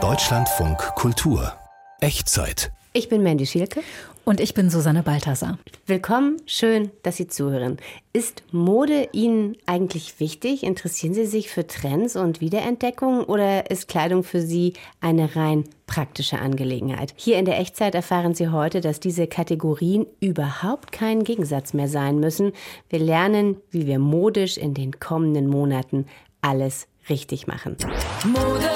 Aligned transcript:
Deutschlandfunk 0.00 0.78
Kultur 0.94 1.52
Echtzeit. 2.00 2.70
Ich 2.92 3.08
bin 3.08 3.24
Mandy 3.24 3.44
Schielke. 3.44 3.80
Und 4.24 4.38
ich 4.38 4.54
bin 4.54 4.70
Susanne 4.70 5.02
Balthasar. 5.02 5.58
Willkommen, 5.86 6.36
schön, 6.46 6.92
dass 7.02 7.16
Sie 7.16 7.26
zuhören. 7.26 7.78
Ist 8.12 8.44
Mode 8.52 9.08
Ihnen 9.10 9.56
eigentlich 9.66 10.20
wichtig? 10.20 10.62
Interessieren 10.62 11.12
Sie 11.12 11.26
sich 11.26 11.50
für 11.50 11.66
Trends 11.66 12.14
und 12.14 12.40
Wiederentdeckungen 12.40 13.24
oder 13.24 13.68
ist 13.68 13.88
Kleidung 13.88 14.22
für 14.22 14.42
Sie 14.42 14.74
eine 15.00 15.34
rein 15.34 15.64
praktische 15.88 16.38
Angelegenheit? 16.38 17.14
Hier 17.16 17.36
in 17.36 17.46
der 17.46 17.58
Echtzeit 17.58 17.96
erfahren 17.96 18.34
Sie 18.34 18.50
heute, 18.50 18.80
dass 18.80 19.00
diese 19.00 19.26
Kategorien 19.26 20.06
überhaupt 20.20 20.92
kein 20.92 21.24
Gegensatz 21.24 21.74
mehr 21.74 21.88
sein 21.88 22.20
müssen. 22.20 22.52
Wir 22.90 23.00
lernen, 23.00 23.56
wie 23.72 23.88
wir 23.88 23.98
modisch 23.98 24.56
in 24.56 24.74
den 24.74 25.00
kommenden 25.00 25.48
Monaten 25.48 26.06
alles 26.40 26.86
richtig 27.08 27.46
machen. 27.46 27.76
Mode 28.24 28.68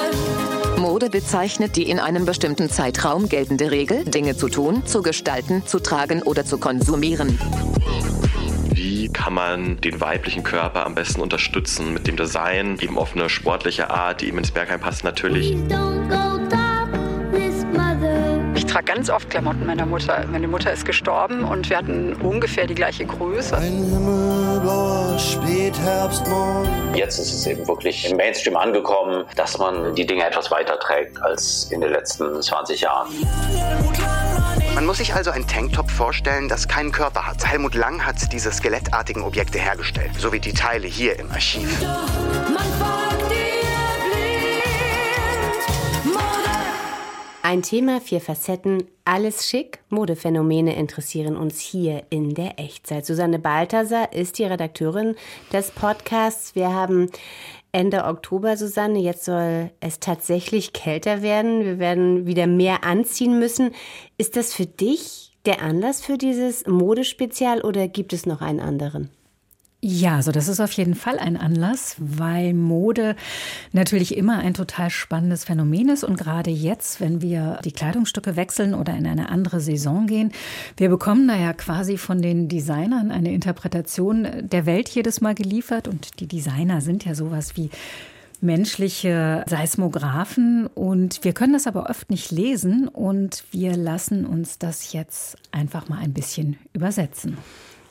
Mode 0.83 1.09
bezeichnet 1.09 1.77
die 1.77 1.89
in 1.89 1.97
einem 1.97 2.25
bestimmten 2.25 2.69
Zeitraum 2.69 3.29
geltende 3.29 3.71
Regel, 3.71 4.03
Dinge 4.03 4.35
zu 4.35 4.49
tun, 4.49 4.85
zu 4.85 5.01
gestalten, 5.01 5.65
zu 5.65 5.79
tragen 5.79 6.21
oder 6.23 6.43
zu 6.43 6.57
konsumieren. 6.57 7.39
Wie 8.69 9.07
kann 9.07 9.33
man 9.33 9.79
den 9.79 10.01
weiblichen 10.01 10.43
Körper 10.43 10.85
am 10.85 10.93
besten 10.93 11.21
unterstützen 11.21 11.93
mit 11.93 12.07
dem 12.07 12.17
Design, 12.17 12.77
eben 12.81 12.97
auf 12.97 13.15
eine 13.15 13.29
sportliche 13.29 13.91
Art, 13.91 14.19
die 14.19 14.27
ihm 14.27 14.37
ins 14.37 14.51
Bergheim 14.51 14.81
passt 14.81 15.05
natürlich 15.05 15.55
trage 18.73 18.85
ganz 18.85 19.09
oft 19.11 19.29
Klamotten 19.29 19.67
meiner 19.67 19.85
Mutter. 19.85 20.25
Meine 20.31 20.47
Mutter 20.47 20.73
ist 20.73 20.83
gestorben 20.83 21.43
und 21.43 21.69
wir 21.69 21.77
hatten 21.77 22.13
ungefähr 22.13 22.65
die 22.65 22.73
gleiche 22.73 23.05
Größe. 23.05 23.55
Ein 23.55 23.83
himmelblauer 23.83 25.19
Spätherbstmorgen. 25.19 26.95
Jetzt 26.95 27.19
ist 27.19 27.33
es 27.33 27.45
eben 27.45 27.67
wirklich 27.67 28.09
im 28.09 28.17
Mainstream 28.17 28.57
angekommen, 28.57 29.25
dass 29.35 29.59
man 29.59 29.93
die 29.93 30.07
Dinge 30.07 30.25
etwas 30.25 30.49
weiter 30.49 30.79
trägt 30.79 31.21
als 31.21 31.71
in 31.71 31.81
den 31.81 31.91
letzten 31.91 32.41
20 32.41 32.81
Jahren. 32.81 33.09
Man 34.73 34.87
muss 34.87 34.97
sich 34.97 35.13
also 35.13 35.29
ein 35.29 35.45
Tanktop 35.47 35.91
vorstellen, 35.91 36.49
das 36.49 36.67
keinen 36.67 36.91
Körper 36.91 37.27
hat. 37.27 37.45
Helmut 37.45 37.75
Lang 37.75 38.03
hat 38.03 38.33
diese 38.33 38.51
skelettartigen 38.51 39.21
Objekte 39.21 39.59
hergestellt, 39.59 40.13
so 40.17 40.33
wie 40.33 40.39
die 40.39 40.53
Teile 40.53 40.87
hier 40.87 41.19
im 41.19 41.29
Archiv. 41.29 41.69
Ein 47.45 47.61
Thema, 47.61 47.99
vier 47.99 48.21
Facetten, 48.21 48.85
alles 49.03 49.45
schick. 49.49 49.79
Modephänomene 49.89 50.77
interessieren 50.77 51.35
uns 51.35 51.59
hier 51.59 52.03
in 52.09 52.33
der 52.33 52.57
Echtzeit. 52.57 53.05
Susanne 53.05 53.37
Balthasar 53.37 54.13
ist 54.13 54.39
die 54.39 54.45
Redakteurin 54.45 55.15
des 55.51 55.69
Podcasts. 55.71 56.55
Wir 56.55 56.73
haben 56.73 57.09
Ende 57.73 58.05
Oktober, 58.05 58.55
Susanne. 58.55 58.97
Jetzt 58.99 59.25
soll 59.25 59.71
es 59.81 59.99
tatsächlich 59.99 60.71
kälter 60.71 61.21
werden. 61.21 61.65
Wir 61.65 61.79
werden 61.79 62.25
wieder 62.27 62.47
mehr 62.47 62.85
anziehen 62.85 63.37
müssen. 63.39 63.71
Ist 64.17 64.37
das 64.37 64.53
für 64.53 64.65
dich 64.65 65.35
der 65.45 65.61
Anlass 65.61 66.01
für 66.01 66.17
dieses 66.17 66.65
Modespezial 66.65 67.59
oder 67.59 67.89
gibt 67.89 68.13
es 68.13 68.25
noch 68.25 68.39
einen 68.39 68.61
anderen? 68.61 69.09
Ja, 69.85 70.15
also 70.15 70.31
das 70.31 70.47
ist 70.47 70.61
auf 70.61 70.71
jeden 70.71 70.95
Fall 70.95 71.19
ein 71.19 71.35
Anlass, 71.35 71.97
weil 71.99 72.53
Mode 72.53 73.17
natürlich 73.73 74.15
immer 74.15 74.37
ein 74.37 74.53
total 74.53 74.89
spannendes 74.89 75.43
Phänomen 75.43 75.89
ist. 75.89 76.05
Und 76.05 76.17
gerade 76.17 76.51
jetzt, 76.51 77.01
wenn 77.01 77.21
wir 77.21 77.59
die 77.65 77.73
Kleidungsstücke 77.73 78.37
wechseln 78.37 78.75
oder 78.75 78.95
in 78.95 79.05
eine 79.05 79.27
andere 79.27 79.59
Saison 79.59 80.07
gehen, 80.07 80.31
wir 80.77 80.87
bekommen 80.87 81.27
da 81.27 81.35
ja 81.35 81.51
quasi 81.51 81.97
von 81.97 82.21
den 82.21 82.47
Designern 82.47 83.11
eine 83.11 83.33
Interpretation 83.33 84.25
der 84.39 84.65
Welt 84.65 84.87
jedes 84.87 85.19
Mal 85.19 85.35
geliefert. 85.35 85.89
Und 85.89 86.21
die 86.21 86.27
Designer 86.27 86.79
sind 86.79 87.03
ja 87.03 87.13
sowas 87.13 87.57
wie 87.57 87.69
menschliche 88.39 89.43
Seismographen. 89.49 90.65
Und 90.65 91.25
wir 91.25 91.33
können 91.33 91.51
das 91.51 91.67
aber 91.67 91.89
oft 91.89 92.09
nicht 92.09 92.31
lesen. 92.31 92.87
Und 92.87 93.43
wir 93.51 93.75
lassen 93.75 94.25
uns 94.25 94.59
das 94.59 94.93
jetzt 94.93 95.35
einfach 95.51 95.89
mal 95.89 95.99
ein 95.99 96.13
bisschen 96.13 96.55
übersetzen. 96.71 97.37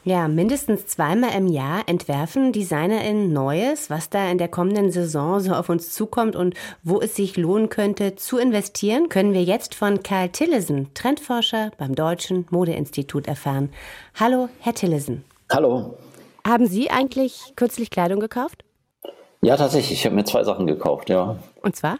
Ja, 0.04 0.26
mindestens 0.26 0.88
zweimal 0.88 1.30
im 1.36 1.46
Jahr 1.46 1.88
entwerfen 1.88 2.52
DesignerInnen 2.52 3.32
Neues, 3.32 3.88
was 3.88 4.10
da 4.10 4.28
in 4.32 4.38
der 4.38 4.48
kommenden 4.48 4.90
Saison 4.90 5.38
so 5.38 5.52
auf 5.52 5.68
uns 5.68 5.92
zukommt 5.92 6.34
und 6.34 6.54
wo 6.82 7.00
es 7.00 7.14
sich 7.14 7.36
lohnen 7.36 7.68
könnte 7.68 8.16
zu 8.16 8.38
investieren, 8.38 9.08
können 9.08 9.32
wir 9.32 9.44
jetzt 9.44 9.76
von 9.76 10.02
Karl 10.02 10.30
Tillesen, 10.30 10.92
Trendforscher 10.94 11.70
beim 11.78 11.94
Deutschen 11.94 12.46
Modeinstitut, 12.50 13.28
erfahren. 13.28 13.70
Hallo, 14.18 14.48
Herr 14.58 14.74
Tillesen. 14.74 15.24
Hallo. 15.52 15.96
Haben 16.44 16.66
Sie 16.66 16.91
eigentlich 16.91 17.52
kürzlich 17.54 17.91
Kleidung 17.91 18.18
gekauft? 18.18 18.64
Ja, 19.41 19.56
tatsächlich. 19.56 20.00
Ich 20.00 20.04
habe 20.04 20.16
mir 20.16 20.24
zwei 20.24 20.42
Sachen 20.42 20.66
gekauft, 20.66 21.10
ja. 21.10 21.36
Und 21.62 21.76
zwar? 21.76 21.98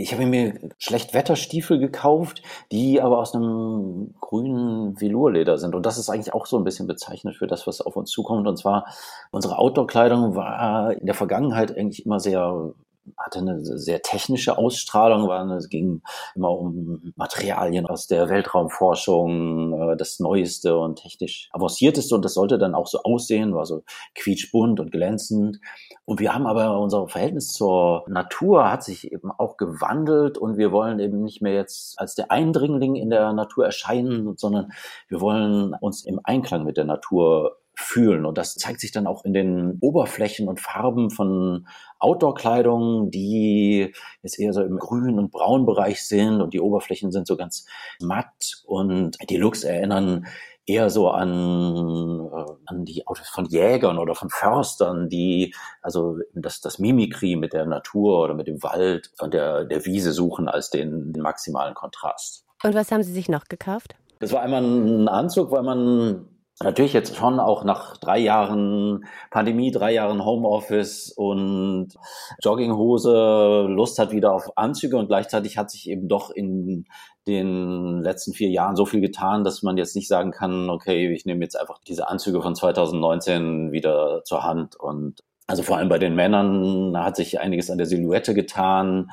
Ich 0.00 0.14
habe 0.14 0.24
mir 0.24 0.54
Schlechtwetterstiefel 0.78 1.78
gekauft, 1.78 2.42
die 2.72 3.02
aber 3.02 3.18
aus 3.18 3.34
einem 3.34 4.14
grünen 4.18 4.98
Velurleder 4.98 5.58
sind. 5.58 5.74
Und 5.74 5.84
das 5.84 5.98
ist 5.98 6.08
eigentlich 6.08 6.32
auch 6.32 6.46
so 6.46 6.56
ein 6.56 6.64
bisschen 6.64 6.86
bezeichnet 6.86 7.36
für 7.36 7.46
das, 7.46 7.66
was 7.66 7.82
auf 7.82 7.96
uns 7.96 8.10
zukommt. 8.10 8.48
Und 8.48 8.56
zwar, 8.56 8.86
unsere 9.30 9.58
Outdoor-Kleidung 9.58 10.34
war 10.34 10.94
in 10.94 11.04
der 11.04 11.14
Vergangenheit 11.14 11.76
eigentlich 11.76 12.06
immer 12.06 12.18
sehr 12.18 12.72
hatte 13.16 13.40
eine 13.40 13.60
sehr 13.60 14.02
technische 14.02 14.58
Ausstrahlung, 14.58 15.30
es 15.52 15.68
ging 15.68 16.02
immer 16.34 16.50
um 16.50 17.12
Materialien 17.16 17.86
aus 17.86 18.06
der 18.06 18.28
Weltraumforschung, 18.28 19.72
äh, 19.92 19.96
das 19.96 20.20
Neueste 20.20 20.76
und 20.76 20.96
technisch 20.96 21.48
avancierteste 21.52 22.14
und 22.14 22.24
das 22.24 22.34
sollte 22.34 22.58
dann 22.58 22.74
auch 22.74 22.86
so 22.86 23.02
aussehen, 23.02 23.54
war 23.54 23.66
so 23.66 23.82
quietschbunt 24.14 24.80
und 24.80 24.92
glänzend. 24.92 25.60
Und 26.04 26.20
wir 26.20 26.34
haben 26.34 26.46
aber 26.46 26.78
unser 26.80 27.08
Verhältnis 27.08 27.52
zur 27.52 28.04
Natur 28.08 28.70
hat 28.70 28.82
sich 28.82 29.12
eben 29.12 29.30
auch 29.30 29.56
gewandelt 29.56 30.38
und 30.38 30.56
wir 30.56 30.72
wollen 30.72 30.98
eben 30.98 31.22
nicht 31.22 31.42
mehr 31.42 31.54
jetzt 31.54 31.98
als 31.98 32.14
der 32.14 32.30
Eindringling 32.30 32.96
in 32.96 33.10
der 33.10 33.32
Natur 33.32 33.66
erscheinen, 33.66 34.36
sondern 34.36 34.72
wir 35.08 35.20
wollen 35.20 35.74
uns 35.80 36.04
im 36.04 36.20
Einklang 36.24 36.64
mit 36.64 36.76
der 36.76 36.84
Natur 36.84 37.59
fühlen. 37.80 38.26
Und 38.26 38.38
das 38.38 38.54
zeigt 38.54 38.80
sich 38.80 38.92
dann 38.92 39.06
auch 39.06 39.24
in 39.24 39.32
den 39.32 39.78
Oberflächen 39.80 40.48
und 40.48 40.60
Farben 40.60 41.10
von 41.10 41.66
Outdoor-Kleidung, 41.98 43.10
die 43.10 43.92
jetzt 44.22 44.38
eher 44.38 44.52
so 44.52 44.62
im 44.62 44.78
Grün- 44.78 45.18
und 45.18 45.30
Braunbereich 45.30 46.06
sind 46.06 46.40
und 46.40 46.54
die 46.54 46.60
Oberflächen 46.60 47.12
sind 47.12 47.26
so 47.26 47.36
ganz 47.36 47.66
matt 48.00 48.62
und 48.64 49.16
die 49.28 49.36
Looks 49.36 49.64
erinnern 49.64 50.26
eher 50.66 50.90
so 50.90 51.10
an, 51.10 52.30
äh, 52.32 52.52
an 52.66 52.84
die 52.84 53.06
Autos 53.06 53.28
von 53.28 53.46
Jägern 53.46 53.98
oder 53.98 54.14
von 54.14 54.30
Förstern, 54.30 55.08
die 55.08 55.54
also 55.82 56.18
das, 56.34 56.60
das 56.60 56.78
Mimikry 56.78 57.36
mit 57.36 57.52
der 57.52 57.66
Natur 57.66 58.24
oder 58.24 58.34
mit 58.34 58.46
dem 58.46 58.62
Wald 58.62 59.10
und 59.20 59.34
der, 59.34 59.64
der 59.64 59.84
Wiese 59.84 60.12
suchen 60.12 60.48
als 60.48 60.70
den, 60.70 61.12
den 61.12 61.22
maximalen 61.22 61.74
Kontrast. 61.74 62.44
Und 62.62 62.74
was 62.74 62.92
haben 62.92 63.02
Sie 63.02 63.12
sich 63.12 63.28
noch 63.28 63.44
gekauft? 63.44 63.94
Das 64.20 64.32
war 64.32 64.42
einmal 64.42 64.62
ein 64.62 65.08
Anzug, 65.08 65.50
weil 65.50 65.62
man 65.62 66.28
natürlich 66.62 66.92
jetzt 66.92 67.16
schon 67.16 67.40
auch 67.40 67.64
nach 67.64 67.96
drei 67.96 68.18
Jahren 68.18 69.04
Pandemie, 69.30 69.70
drei 69.70 69.92
Jahren 69.92 70.24
Homeoffice 70.24 71.12
und 71.12 71.94
Jogginghose 72.42 73.66
Lust 73.68 73.98
hat 73.98 74.12
wieder 74.12 74.32
auf 74.32 74.56
Anzüge 74.56 74.96
und 74.96 75.08
gleichzeitig 75.08 75.56
hat 75.56 75.70
sich 75.70 75.88
eben 75.88 76.08
doch 76.08 76.30
in 76.30 76.86
den 77.26 78.02
letzten 78.02 78.32
vier 78.32 78.50
Jahren 78.50 78.76
so 78.76 78.86
viel 78.86 79.00
getan, 79.00 79.44
dass 79.44 79.62
man 79.62 79.76
jetzt 79.76 79.96
nicht 79.96 80.08
sagen 80.08 80.32
kann, 80.32 80.68
okay, 80.70 81.12
ich 81.12 81.24
nehme 81.26 81.42
jetzt 81.42 81.58
einfach 81.58 81.78
diese 81.86 82.08
Anzüge 82.08 82.42
von 82.42 82.54
2019 82.54 83.72
wieder 83.72 84.22
zur 84.24 84.42
Hand 84.42 84.76
und 84.76 85.20
also 85.46 85.64
vor 85.64 85.78
allem 85.78 85.88
bei 85.88 85.98
den 85.98 86.14
Männern 86.14 86.96
hat 86.96 87.16
sich 87.16 87.40
einiges 87.40 87.70
an 87.70 87.78
der 87.78 87.86
Silhouette 87.88 88.34
getan. 88.34 89.10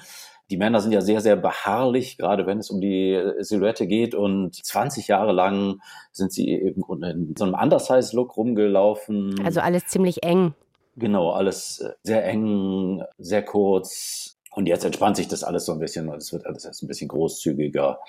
Die 0.50 0.58
Männer 0.58 0.80
sind 0.80 0.94
ja 0.94 1.02
sehr, 1.02 1.20
sehr 1.22 1.36
beharrlich, 1.36 2.18
gerade 2.18 2.46
wenn 2.46 2.60
es 2.60 2.70
um 2.70 2.80
die 2.80 3.22
Silhouette 3.40 3.86
geht. 3.86 4.16
Und 4.16 4.56
20 4.56 5.08
Jahre 5.08 5.34
lang 5.34 5.82
sind 6.12 6.32
sie 6.32 6.50
eben 6.50 6.84
in 7.04 7.36
so 7.38 7.44
einem 7.46 7.56
Undersize-Look 7.56 8.38
rumgelaufen. 8.38 9.36
Also 9.44 9.60
alles 9.60 9.88
ziemlich 9.88 10.24
eng. 10.24 10.54
Genau, 10.96 11.32
alles 11.32 11.86
sehr 12.04 12.26
eng, 12.26 13.04
sehr 13.18 13.44
kurz. 13.44 14.38
Und 14.52 14.68
jetzt 14.68 14.86
entspannt 14.86 15.18
sich 15.18 15.28
das 15.28 15.44
alles 15.44 15.66
so 15.66 15.74
ein 15.74 15.80
bisschen 15.80 16.10
und 16.10 16.18
es 16.18 16.34
wird 16.34 16.46
alles 16.46 16.64
jetzt 16.64 16.82
ein 16.82 16.88
bisschen 16.88 17.10
großzügiger 17.10 18.00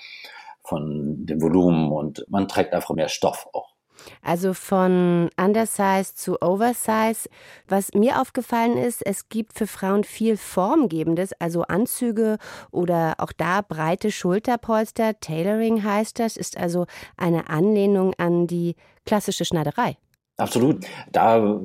von 0.63 1.25
dem 1.25 1.41
Volumen 1.41 1.91
und 1.91 2.25
man 2.29 2.47
trägt 2.47 2.73
einfach 2.73 2.95
mehr 2.95 3.09
Stoff 3.09 3.47
auch. 3.53 3.73
Also 4.21 4.53
von 4.53 5.29
Undersize 5.37 6.15
zu 6.15 6.41
Oversize. 6.41 7.29
Was 7.67 7.93
mir 7.93 8.21
aufgefallen 8.21 8.77
ist, 8.77 9.05
es 9.05 9.29
gibt 9.29 9.53
für 9.53 9.67
Frauen 9.67 10.03
viel 10.03 10.37
Formgebendes, 10.37 11.33
also 11.39 11.63
Anzüge 11.63 12.37
oder 12.71 13.15
auch 13.17 13.31
da 13.31 13.61
breite 13.61 14.11
Schulterpolster. 14.11 15.19
Tailoring 15.19 15.83
heißt 15.83 16.19
das, 16.19 16.37
ist 16.37 16.57
also 16.57 16.85
eine 17.17 17.49
Anlehnung 17.49 18.13
an 18.17 18.47
die 18.47 18.75
klassische 19.05 19.45
Schneiderei. 19.45 19.97
Absolut. 20.37 20.85
Da 21.11 21.59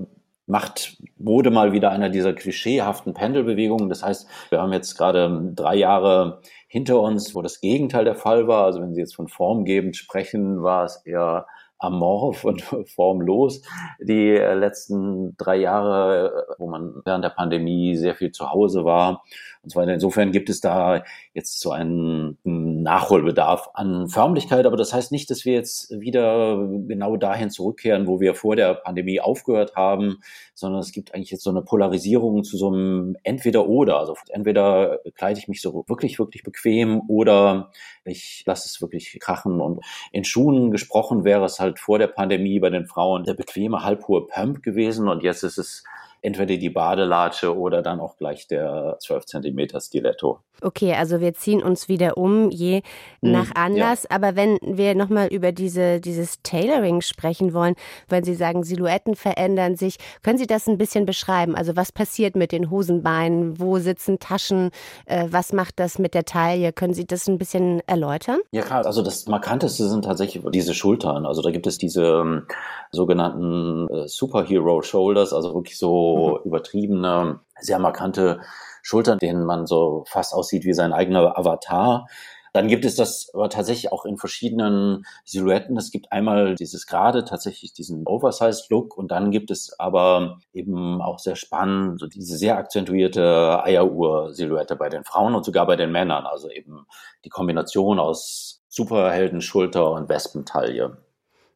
macht 0.47 0.99
Mode 1.17 1.51
mal 1.51 1.73
wieder 1.73 1.91
einer 1.91 2.11
dieser 2.11 2.35
klischeehaften 2.35 3.15
Pendelbewegungen. 3.15 3.89
Das 3.89 4.03
heißt, 4.03 4.29
wir 4.51 4.61
haben 4.61 4.73
jetzt 4.73 4.97
gerade 4.97 5.53
drei 5.55 5.77
Jahre 5.77 6.43
hinter 6.69 7.01
uns, 7.01 7.35
wo 7.35 7.43
das 7.43 7.61
Gegenteil 7.61 8.05
der 8.05 8.15
Fall 8.15 8.47
war. 8.47 8.65
Also 8.65 8.81
wenn 8.83 8.95
Sie 8.95 9.01
jetzt 9.01 9.15
von 9.15 9.29
formgebend 9.29 9.97
sprechen, 9.97 10.63
war 10.63 10.85
es 10.85 10.97
eher 11.05 11.47
amorph 11.85 12.45
und 12.45 12.63
formlos 12.87 13.63
die 14.01 14.31
äh, 14.31 14.55
letzten 14.55 15.37
drei 15.37 15.57
Jahre, 15.57 16.47
wo 16.59 16.69
man 16.69 17.03
während 17.05 17.25
der 17.25 17.31
Pandemie 17.31 17.97
sehr 17.97 18.15
viel 18.15 18.33
zu 18.33 18.51
Hause 18.51 18.85
war. 18.85 19.23
Und 19.63 19.71
zwar 19.71 19.89
insofern 19.89 20.33
gibt 20.33 20.51
es 20.51 20.61
da 20.61 21.05
jetzt 21.33 21.61
so 21.61 21.71
einen 21.71 22.39
Nachholbedarf 22.85 23.71
an 23.75 24.09
Förmlichkeit, 24.09 24.67
aber 24.67 24.77
das 24.77 24.93
heißt 24.93 25.11
nicht, 25.11 25.29
dass 25.31 25.45
wir 25.45 25.55
jetzt 25.55 25.91
wieder 26.01 26.57
genau 26.87 27.17
dahin 27.17 27.51
zurückkehren, 27.51 28.07
wo 28.07 28.21
wir 28.21 28.35
vor 28.35 28.55
der 28.55 28.75
Pandemie 28.75 29.21
aufgehört 29.21 29.75
haben, 29.75 30.21
sondern 30.55 30.81
es 30.81 30.93
gibt 30.93 31.15
eigentlich 31.15 31.31
jetzt 31.31 31.43
so 31.43 31.51
eine 31.51 31.63
Polarisierung 31.63 32.45
zu 32.45 32.57
so 32.57 32.69
einem 32.69 33.17
Entweder-Oder. 33.25 33.99
Also 33.99 34.15
entweder 34.29 35.01
kleide 35.17 35.41
ich 35.41 35.49
mich 35.49 35.61
so 35.61 35.85
wirklich, 35.89 36.19
wirklich 36.19 36.45
bequem 36.45 37.03
oder 37.09 37.73
ich 38.05 38.45
lasse 38.47 38.69
es 38.69 38.81
wirklich 38.81 39.19
krachen. 39.21 39.61
Und 39.61 39.83
in 40.13 40.25
Schuhen 40.25 40.71
gesprochen 40.71 41.25
wäre 41.25 41.45
es 41.45 41.59
halt 41.59 41.79
vor 41.81 41.99
der 41.99 42.09
Pandemie 42.09 42.61
bei 42.61 42.71
den 42.71 42.87
Frauen 42.87 43.25
der 43.25 43.35
bequeme 43.35 43.83
halbhohe 43.83 44.27
Pump 44.27 44.63
gewesen 44.63 45.09
und 45.09 45.23
jetzt 45.23 45.43
ist 45.43 45.59
es 45.59 45.85
entweder 46.25 46.57
die 46.57 46.71
Badelatsche 46.71 47.57
oder 47.57 47.83
dann 47.83 48.01
auch 48.01 48.17
gleich 48.17 48.49
der 48.49 48.97
12 48.99 49.27
Zentimeter 49.27 49.79
Stiletto. 49.81 50.41
Okay, 50.63 50.95
also 50.95 51.21
wir 51.21 51.35
ziehen 51.35 51.63
uns 51.63 51.89
wieder 51.89 52.17
um, 52.17 52.51
je 52.51 52.81
hm, 53.21 53.33
nach 53.33 53.55
Anlass. 53.55 54.05
Ja. 54.05 54.17
Aber 54.17 54.35
wenn 54.35 54.59
wir 54.63 54.95
nochmal 54.95 55.27
über 55.29 55.53
diese, 55.53 56.01
dieses 56.01 56.41
Tailoring 56.43 57.03
sprechen 57.03 57.53
wollen, 57.53 57.75
wenn 58.09 58.25
Sie 58.25 58.35
sagen, 58.35 58.65
Silhouetten 58.65 59.17
verändern 59.17 59.77
sich, 59.77 59.97
können 60.23 60.39
Sie 60.39 60.47
das 60.47 60.67
ein 60.67 60.79
bisschen 60.79 61.05
beschreiben? 61.05 61.55
Also 61.55 61.77
was 61.77 61.93
passiert 61.93 62.37
mit 62.37 62.53
den 62.53 62.71
Hosenbeinen? 62.71 63.61
Wo 63.61 63.79
sitzen 63.79 64.19
Taschen? 64.19 64.71
Äh, 65.05 65.27
was 65.31 65.53
macht 65.53 65.79
das 65.79 65.99
mit 65.99 66.15
der 66.15 66.25
Taille? 66.25 66.73
Können 66.73 66.95
Sie 66.95 67.07
das 67.07 67.29
ein 67.29 67.37
bisschen 67.37 67.83
erläutern? 67.87 68.39
Ja 68.53 68.63
klar, 68.63 68.87
also 68.87 69.03
das 69.03 69.27
Markanteste 69.27 69.87
sind 69.89 70.07
tatsächlich 70.07 70.43
diese 70.51 70.73
Schultern. 70.73 71.27
Also 71.27 71.43
da 71.43 71.51
gibt 71.51 71.67
es 71.67 71.77
diese 71.77 72.05
ähm, 72.05 72.47
sogenannten 72.91 73.89
äh, 73.89 74.09
Superhero 74.09 74.81
Shoulders, 74.81 75.35
also 75.35 75.53
wirklich 75.53 75.77
so 75.77 76.14
mhm. 76.17 76.47
übertriebene, 76.47 77.41
sehr 77.61 77.79
markante 77.79 78.41
Schultern, 78.83 79.19
denen 79.19 79.45
man 79.45 79.67
so 79.67 80.05
fast 80.09 80.35
aussieht 80.35 80.65
wie 80.65 80.75
sein 80.75 80.93
eigener 80.93 81.39
Avatar. 81.39 82.07
Dann 82.55 82.69
gibt 82.69 82.85
es 82.85 82.95
das 82.95 83.31
aber 83.35 83.51
tatsächlich 83.51 83.91
auch 83.91 84.05
in 84.05 84.17
verschiedenen 84.17 85.05
Silhouetten. 85.25 85.77
Es 85.77 85.91
gibt 85.91 86.13
einmal 86.13 86.55
dieses 86.55 86.87
gerade, 86.87 87.25
tatsächlich 87.25 87.73
diesen 87.73 88.07
Oversized 88.07 88.71
Look 88.71 88.97
und 88.97 89.11
dann 89.11 89.33
gibt 89.33 89.51
es 89.51 89.77
aber 89.81 90.39
eben 90.53 91.03
auch 91.03 91.19
sehr 91.19 91.35
spannend, 91.35 91.99
so 91.99 92.07
diese 92.07 92.37
sehr 92.37 92.57
akzentuierte 92.57 93.61
Eieruhr-Silhouette 93.65 94.77
bei 94.77 94.89
den 94.89 95.03
Frauen 95.03 95.35
und 95.35 95.45
sogar 95.45 95.67
bei 95.67 95.75
den 95.75 95.91
Männern. 95.91 96.27
Also 96.27 96.49
eben 96.49 96.87
die 97.25 97.29
Kombination 97.29 97.99
aus 97.99 98.63
Superheldenschulter 98.69 99.91
und 99.91 100.09
Wespentaille. 100.09 101.04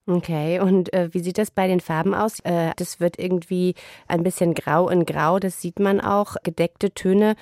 Okay, 0.08 0.58
und 0.58 0.90
äh, 0.94 1.12
wie 1.12 1.20
sieht 1.20 1.36
das 1.36 1.50
bei 1.50 1.68
den 1.68 1.80
Farben 1.80 2.14
aus? 2.14 2.40
Äh, 2.40 2.70
das 2.76 2.98
wird 2.98 3.18
irgendwie 3.18 3.74
ein 4.06 4.22
bisschen 4.22 4.54
grau 4.54 4.88
in 4.88 5.04
grau, 5.04 5.38
das 5.38 5.60
sieht 5.60 5.80
man 5.80 6.00
auch. 6.00 6.36
Gedeckte 6.42 6.92
Töne, 6.92 7.36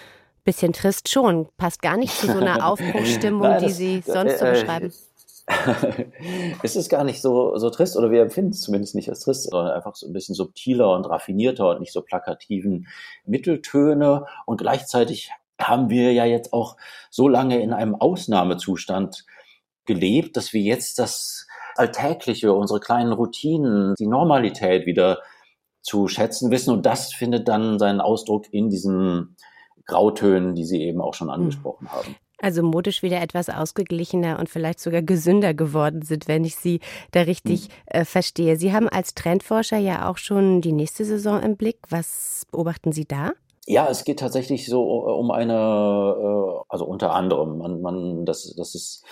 bisschen 0.44 0.72
trist 0.72 1.08
schon. 1.08 1.46
Passt 1.58 1.80
gar 1.80 1.96
nicht 1.96 2.12
zu 2.12 2.26
so 2.26 2.38
einer 2.38 2.66
Aufbruchsstimmung, 2.68 3.58
die 3.60 3.70
Sie 3.70 4.02
sonst 4.04 4.40
so 4.40 4.46
äh, 4.46 4.50
beschreiben. 4.50 4.92
es 6.64 6.74
ist 6.74 6.88
gar 6.88 7.04
nicht 7.04 7.22
so, 7.22 7.56
so 7.56 7.70
trist, 7.70 7.96
oder 7.96 8.10
wir 8.10 8.22
empfinden 8.22 8.50
es 8.50 8.62
zumindest 8.62 8.96
nicht 8.96 9.08
als 9.08 9.20
trist, 9.20 9.48
sondern 9.48 9.72
einfach 9.72 9.94
so 9.94 10.08
ein 10.08 10.12
bisschen 10.12 10.34
subtiler 10.34 10.92
und 10.92 11.06
raffinierter 11.06 11.70
und 11.70 11.78
nicht 11.78 11.92
so 11.92 12.02
plakativen 12.02 12.88
Mitteltöne. 13.24 14.26
Und 14.44 14.56
gleichzeitig 14.56 15.30
haben 15.60 15.88
wir 15.88 16.12
ja 16.12 16.24
jetzt 16.24 16.52
auch 16.52 16.76
so 17.10 17.28
lange 17.28 17.62
in 17.62 17.72
einem 17.72 17.94
Ausnahmezustand 17.94 19.24
gelebt, 19.84 20.36
dass 20.36 20.52
wir 20.52 20.62
jetzt 20.62 20.98
das 20.98 21.46
Alltägliche, 21.78 22.52
unsere 22.52 22.80
kleinen 22.80 23.12
Routinen, 23.12 23.94
die 23.98 24.06
Normalität 24.06 24.86
wieder 24.86 25.18
zu 25.82 26.08
schätzen 26.08 26.50
wissen. 26.50 26.72
Und 26.72 26.84
das 26.84 27.12
findet 27.12 27.48
dann 27.48 27.78
seinen 27.78 28.00
Ausdruck 28.00 28.52
in 28.52 28.68
diesen 28.68 29.36
Grautönen, 29.86 30.54
die 30.54 30.64
Sie 30.64 30.82
eben 30.82 31.00
auch 31.00 31.14
schon 31.14 31.28
hm. 31.28 31.34
angesprochen 31.34 31.90
haben. 31.90 32.16
Also 32.38 32.62
modisch 32.62 33.02
wieder 33.02 33.22
etwas 33.22 33.48
ausgeglichener 33.48 34.38
und 34.38 34.50
vielleicht 34.50 34.80
sogar 34.80 35.00
gesünder 35.00 35.54
geworden 35.54 36.02
sind, 36.02 36.28
wenn 36.28 36.44
ich 36.44 36.56
Sie 36.56 36.80
da 37.12 37.22
richtig 37.22 37.64
hm. 37.64 37.70
äh, 37.86 38.04
verstehe. 38.04 38.56
Sie 38.56 38.72
haben 38.72 38.88
als 38.88 39.14
Trendforscher 39.14 39.78
ja 39.78 40.10
auch 40.10 40.18
schon 40.18 40.60
die 40.60 40.72
nächste 40.72 41.04
Saison 41.04 41.42
im 41.42 41.56
Blick. 41.56 41.78
Was 41.88 42.46
beobachten 42.50 42.92
Sie 42.92 43.06
da? 43.06 43.32
Ja, 43.66 43.88
es 43.88 44.04
geht 44.04 44.20
tatsächlich 44.20 44.66
so 44.66 44.82
um 44.82 45.30
eine, 45.30 45.54
äh, 45.54 46.64
also 46.68 46.84
unter 46.84 47.12
anderem, 47.14 47.58
man, 47.58 47.80
man, 47.80 48.26
das, 48.26 48.54
das 48.56 48.74
ist 48.74 49.04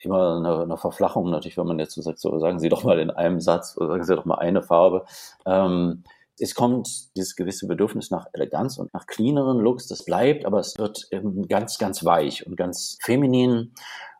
immer 0.00 0.36
eine, 0.36 0.62
eine, 0.62 0.76
Verflachung 0.76 1.30
natürlich, 1.30 1.58
wenn 1.58 1.66
man 1.66 1.78
jetzt 1.78 1.94
so 1.94 2.02
sagt, 2.02 2.18
so 2.18 2.38
sagen 2.38 2.58
Sie 2.58 2.68
doch 2.68 2.84
mal 2.84 2.98
in 2.98 3.10
einem 3.10 3.40
Satz 3.40 3.76
oder 3.76 3.88
sagen 3.88 4.04
Sie 4.04 4.16
doch 4.16 4.24
mal 4.24 4.38
eine 4.38 4.62
Farbe. 4.62 5.04
Ähm, 5.44 6.04
es 6.38 6.54
kommt 6.54 7.16
dieses 7.16 7.34
gewisse 7.34 7.66
Bedürfnis 7.66 8.10
nach 8.10 8.26
Eleganz 8.32 8.78
und 8.78 8.92
nach 8.92 9.06
cleaneren 9.06 9.58
Looks, 9.58 9.88
das 9.88 10.04
bleibt, 10.04 10.44
aber 10.44 10.60
es 10.60 10.76
wird 10.76 11.08
eben 11.10 11.48
ganz, 11.48 11.78
ganz 11.78 12.04
weich 12.04 12.46
und 12.46 12.56
ganz 12.56 12.98
feminin, 13.02 13.72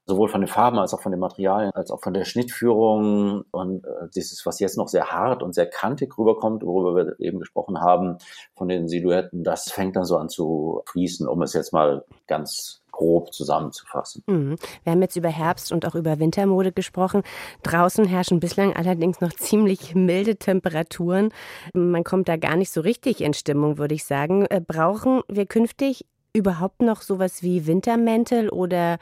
sowohl 0.07 0.29
von 0.29 0.41
den 0.41 0.49
Farben 0.49 0.79
als 0.79 0.95
auch 0.95 1.03
von 1.03 1.13
den 1.13 1.21
Materialien, 1.21 1.73
als 1.75 1.91
auch 1.91 2.01
von 2.01 2.15
der 2.15 2.25
Schnittführung 2.25 3.45
und 3.51 3.85
äh, 3.85 4.09
dieses, 4.15 4.47
was 4.47 4.61
jetzt 4.61 4.79
noch 4.79 4.89
sehr 4.89 5.11
hart 5.11 5.43
und 5.43 5.55
sehr 5.55 5.67
kantig 5.67 6.17
rüberkommt, 6.17 6.63
worüber 6.63 6.95
wir 6.95 7.21
eben 7.21 7.41
gesprochen 7.41 7.81
haben, 7.81 8.19
von 8.55 8.69
den 8.69 8.89
Silhouetten, 8.89 9.43
das 9.43 9.71
fängt 9.71 9.97
dann 9.97 10.05
so 10.05 10.17
an 10.17 10.29
zu 10.29 10.83
fließen, 10.87 11.27
um 11.27 11.43
es 11.43 11.53
jetzt 11.55 11.73
mal 11.73 12.05
ganz 12.29 12.83
grob 12.93 13.35
zusammenzufassen. 13.35 14.23
Mhm. 14.27 14.57
Wir 14.85 14.93
haben 14.93 15.03
jetzt 15.03 15.17
über 15.17 15.29
Herbst 15.29 15.71
und 15.71 15.85
auch 15.87 15.95
über 15.95 16.19
Wintermode 16.19 16.73
gesprochen. 16.73 17.23
Draußen 17.63 18.07
herrschen 18.07 18.41
bislang 18.41 18.75
allerdings 18.75 19.21
noch 19.21 19.33
ziemlich 19.35 19.95
milde 19.95 20.37
Temperaturen. 20.37 21.31
Man 21.75 22.05
kommt 22.05 22.29
da 22.29 22.37
gar 22.37 22.57
nicht 22.57 22.73
so 22.73 22.81
richtig 22.81 23.21
in 23.21 23.35
Stimmung, 23.35 23.77
würde 23.77 23.95
ich 23.95 24.05
sagen. 24.05 24.47
Äh, 24.47 24.63
brauchen 24.67 25.21
wir 25.29 25.47
künftig 25.47 26.07
überhaupt 26.37 26.83
noch 26.83 27.01
sowas 27.01 27.43
wie 27.43 27.67
Wintermäntel 27.67 28.51
oder 28.51 28.99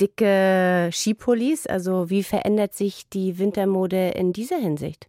dicke 0.00 0.90
Skipullis? 0.92 1.66
Also 1.66 2.10
wie 2.10 2.22
verändert 2.22 2.74
sich 2.74 3.08
die 3.08 3.38
Wintermode 3.38 4.10
in 4.10 4.32
dieser 4.32 4.56
Hinsicht? 4.56 5.06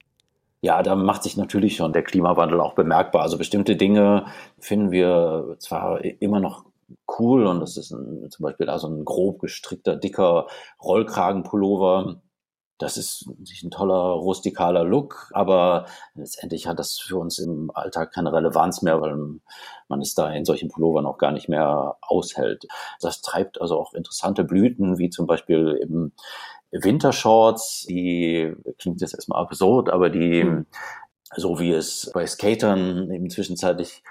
Ja, 0.62 0.82
da 0.82 0.96
macht 0.96 1.24
sich 1.24 1.38
natürlich 1.38 1.76
schon 1.76 1.94
der 1.94 2.04
Klimawandel 2.04 2.60
auch 2.60 2.74
bemerkbar. 2.74 3.22
Also 3.22 3.38
bestimmte 3.38 3.76
Dinge 3.76 4.26
finden 4.60 4.92
wir 4.92 5.58
zwar 5.60 6.04
immer 6.04 6.40
noch 6.40 6.66
cool 7.20 7.46
und 7.46 7.60
das 7.60 7.78
ist 7.78 7.92
ein, 7.92 8.30
zum 8.30 8.44
Beispiel 8.44 8.66
da 8.66 8.80
so 8.80 8.88
ein 8.88 9.06
grob 9.06 9.40
gestrickter, 9.40 9.96
dicker 9.96 10.48
Rollkragenpullover. 10.84 12.22
Das 12.78 12.98
ist 12.98 13.26
ein 13.64 13.72
toller 13.72 13.96
rustikaler 13.96 14.84
Look, 14.84 15.32
aber 15.34 15.86
letztendlich 16.14 16.68
hat 16.68 16.78
das 16.78 17.00
für 17.00 17.18
uns 17.18 17.40
im 17.40 17.72
Alltag 17.74 18.12
keine 18.12 18.34
Relevanz 18.34 18.82
mehr, 18.82 19.00
weil 19.00 19.16
man 19.88 20.02
es 20.02 20.14
da 20.14 20.30
in 20.30 20.44
solchen 20.44 20.70
Pullovern 20.70 21.06
auch 21.06 21.18
gar 21.18 21.32
nicht 21.32 21.48
mehr 21.48 21.96
aushält. 22.02 22.66
Das 23.00 23.22
treibt 23.22 23.62
also 23.62 23.80
auch 23.80 23.94
interessante 23.94 24.44
Blüten, 24.44 24.98
wie 24.98 25.10
zum 25.10 25.26
Beispiel 25.26 25.80
eben 25.82 26.12
Wintershorts, 26.72 27.86
die 27.88 28.54
klingt 28.78 29.00
jetzt 29.00 29.14
erstmal 29.14 29.42
absurd, 29.42 29.90
aber 29.90 30.10
die, 30.10 30.42
hm. 30.42 30.66
so 31.36 31.60
wie 31.60 31.72
es 31.72 32.12
bei 32.14 32.28
Skatern 32.28 33.10
eben 33.10 33.30
zwischenzeitlich 33.30 34.04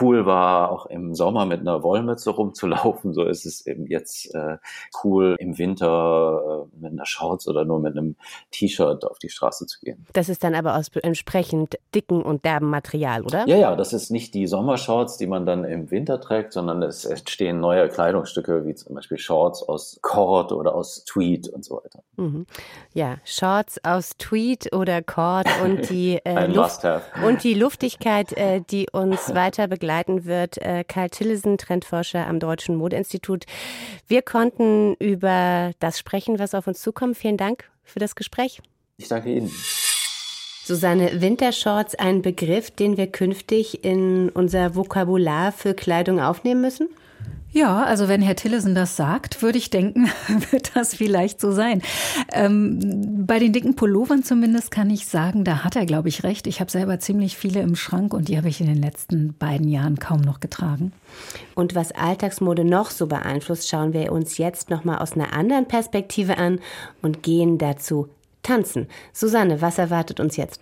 cool 0.00 0.24
war, 0.24 0.70
auch 0.70 0.86
im 0.86 1.14
Sommer 1.14 1.44
mit 1.44 1.60
einer 1.60 1.82
Wollmütze 1.82 2.30
rumzulaufen. 2.30 3.12
So 3.12 3.24
ist 3.24 3.44
es 3.44 3.66
eben 3.66 3.86
jetzt 3.86 4.34
äh, 4.34 4.56
cool, 5.04 5.36
im 5.38 5.58
Winter 5.58 6.66
äh, 6.72 6.80
mit 6.80 6.92
einer 6.92 7.06
Shorts 7.06 7.46
oder 7.48 7.64
nur 7.64 7.80
mit 7.80 7.96
einem 7.96 8.16
T-Shirt 8.50 9.04
auf 9.04 9.18
die 9.18 9.28
Straße 9.28 9.66
zu 9.66 9.80
gehen. 9.80 10.06
Das 10.12 10.28
ist 10.28 10.42
dann 10.44 10.54
aber 10.54 10.76
aus 10.76 10.88
entsprechend 11.02 11.78
dicken 11.94 12.22
und 12.22 12.44
derben 12.44 12.70
Material, 12.70 13.22
oder? 13.22 13.46
Ja, 13.46 13.56
ja, 13.56 13.76
das 13.76 13.92
ist 13.92 14.10
nicht 14.10 14.34
die 14.34 14.46
Sommershorts, 14.46 15.18
die 15.18 15.26
man 15.26 15.46
dann 15.46 15.64
im 15.64 15.90
Winter 15.90 16.20
trägt, 16.20 16.52
sondern 16.52 16.82
es 16.82 17.04
entstehen 17.04 17.60
neue 17.60 17.88
Kleidungsstücke, 17.88 18.64
wie 18.64 18.74
zum 18.74 18.94
Beispiel 18.94 19.18
Shorts 19.18 19.62
aus 19.62 19.98
Cord 20.02 20.52
oder 20.52 20.74
aus 20.74 21.04
Tweed 21.04 21.48
und 21.48 21.64
so 21.64 21.76
weiter. 21.76 22.02
Mhm. 22.16 22.46
Ja, 22.94 23.16
Shorts 23.24 23.82
aus 23.84 24.16
Tweed 24.16 24.72
oder 24.74 25.02
Cord 25.02 25.46
und 25.62 25.90
die, 25.90 26.18
äh, 26.24 26.46
Luft 26.46 26.82
und 27.26 27.44
die 27.44 27.54
Luftigkeit, 27.54 28.32
äh, 28.32 28.60
die 28.60 28.88
uns 28.90 29.34
weiter 29.34 29.66
begleitet 29.68 29.81
begleiten 29.82 30.26
wird. 30.26 30.58
Äh, 30.58 30.84
Karl 30.86 31.10
Tillesen, 31.10 31.58
Trendforscher 31.58 32.28
am 32.28 32.38
Deutschen 32.38 32.76
Modeinstitut. 32.76 33.46
Wir 34.06 34.22
konnten 34.22 34.94
über 35.00 35.72
das 35.80 35.98
sprechen, 35.98 36.38
was 36.38 36.54
auf 36.54 36.68
uns 36.68 36.80
zukommt. 36.80 37.16
Vielen 37.16 37.36
Dank 37.36 37.68
für 37.82 37.98
das 37.98 38.14
Gespräch. 38.14 38.60
Ich 38.96 39.08
danke 39.08 39.30
Ihnen. 39.30 39.50
Susanne, 40.64 41.20
Wintershorts, 41.20 41.96
ein 41.96 42.22
Begriff, 42.22 42.70
den 42.70 42.96
wir 42.96 43.08
künftig 43.08 43.82
in 43.84 44.28
unser 44.28 44.76
Vokabular 44.76 45.50
für 45.50 45.74
Kleidung 45.74 46.20
aufnehmen 46.20 46.60
müssen? 46.60 46.88
Ja, 47.54 47.84
also 47.84 48.08
wenn 48.08 48.22
Herr 48.22 48.34
Tillesen 48.34 48.74
das 48.74 48.96
sagt, 48.96 49.42
würde 49.42 49.58
ich 49.58 49.68
denken, 49.68 50.10
wird 50.50 50.74
das 50.74 50.94
vielleicht 50.94 51.38
so 51.38 51.52
sein. 51.52 51.82
Ähm, 52.32 53.26
bei 53.26 53.38
den 53.38 53.52
dicken 53.52 53.76
Pullovern 53.76 54.22
zumindest 54.24 54.70
kann 54.70 54.88
ich 54.88 55.06
sagen, 55.06 55.44
da 55.44 55.62
hat 55.62 55.76
er, 55.76 55.84
glaube 55.84 56.08
ich, 56.08 56.24
recht. 56.24 56.46
Ich 56.46 56.60
habe 56.60 56.70
selber 56.70 56.98
ziemlich 56.98 57.36
viele 57.36 57.60
im 57.60 57.76
Schrank 57.76 58.14
und 58.14 58.28
die 58.28 58.38
habe 58.38 58.48
ich 58.48 58.62
in 58.62 58.68
den 58.68 58.80
letzten 58.80 59.34
beiden 59.34 59.68
Jahren 59.68 59.98
kaum 59.98 60.22
noch 60.22 60.40
getragen. 60.40 60.92
Und 61.54 61.74
was 61.74 61.92
Alltagsmode 61.92 62.64
noch 62.64 62.90
so 62.90 63.06
beeinflusst, 63.06 63.68
schauen 63.68 63.92
wir 63.92 64.12
uns 64.12 64.38
jetzt 64.38 64.70
nochmal 64.70 64.98
aus 64.98 65.12
einer 65.12 65.34
anderen 65.34 65.68
Perspektive 65.68 66.38
an 66.38 66.58
und 67.02 67.22
gehen 67.22 67.58
dazu 67.58 68.08
Tanzen. 68.42 68.88
Susanne, 69.12 69.60
was 69.60 69.76
erwartet 69.76 70.20
uns 70.20 70.36
jetzt? 70.38 70.58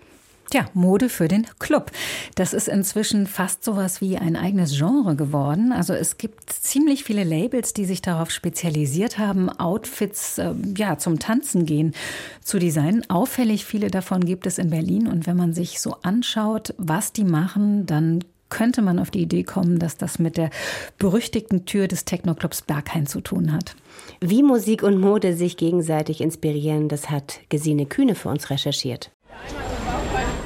Ja, 0.52 0.66
Mode 0.74 1.08
für 1.08 1.28
den 1.28 1.46
Club. 1.60 1.92
Das 2.34 2.52
ist 2.52 2.66
inzwischen 2.66 3.28
fast 3.28 3.62
sowas 3.62 4.00
wie 4.00 4.18
ein 4.18 4.34
eigenes 4.34 4.76
Genre 4.76 5.14
geworden. 5.14 5.70
Also 5.70 5.92
es 5.94 6.18
gibt 6.18 6.52
ziemlich 6.52 7.04
viele 7.04 7.22
Labels, 7.22 7.72
die 7.72 7.84
sich 7.84 8.02
darauf 8.02 8.30
spezialisiert 8.30 9.18
haben, 9.18 9.48
Outfits 9.48 10.38
äh, 10.38 10.54
ja 10.76 10.98
zum 10.98 11.20
Tanzen 11.20 11.66
gehen 11.66 11.94
zu 12.42 12.58
designen. 12.58 13.08
Auffällig 13.08 13.64
viele 13.64 13.90
davon 13.90 14.24
gibt 14.24 14.46
es 14.46 14.58
in 14.58 14.70
Berlin 14.70 15.06
und 15.06 15.28
wenn 15.28 15.36
man 15.36 15.52
sich 15.52 15.80
so 15.80 15.96
anschaut, 16.02 16.74
was 16.78 17.12
die 17.12 17.24
machen, 17.24 17.86
dann 17.86 18.24
könnte 18.48 18.82
man 18.82 18.98
auf 18.98 19.12
die 19.12 19.22
Idee 19.22 19.44
kommen, 19.44 19.78
dass 19.78 19.96
das 19.96 20.18
mit 20.18 20.36
der 20.36 20.50
berüchtigten 20.98 21.64
Tür 21.66 21.86
des 21.86 22.04
Technoclubs 22.04 22.62
Berghain 22.62 23.06
zu 23.06 23.20
tun 23.20 23.52
hat. 23.52 23.76
Wie 24.20 24.42
Musik 24.42 24.82
und 24.82 24.98
Mode 24.98 25.36
sich 25.36 25.56
gegenseitig 25.56 26.20
inspirieren, 26.20 26.88
das 26.88 27.08
hat 27.08 27.38
Gesine 27.48 27.86
Kühne 27.86 28.16
für 28.16 28.28
uns 28.28 28.50
recherchiert. 28.50 29.12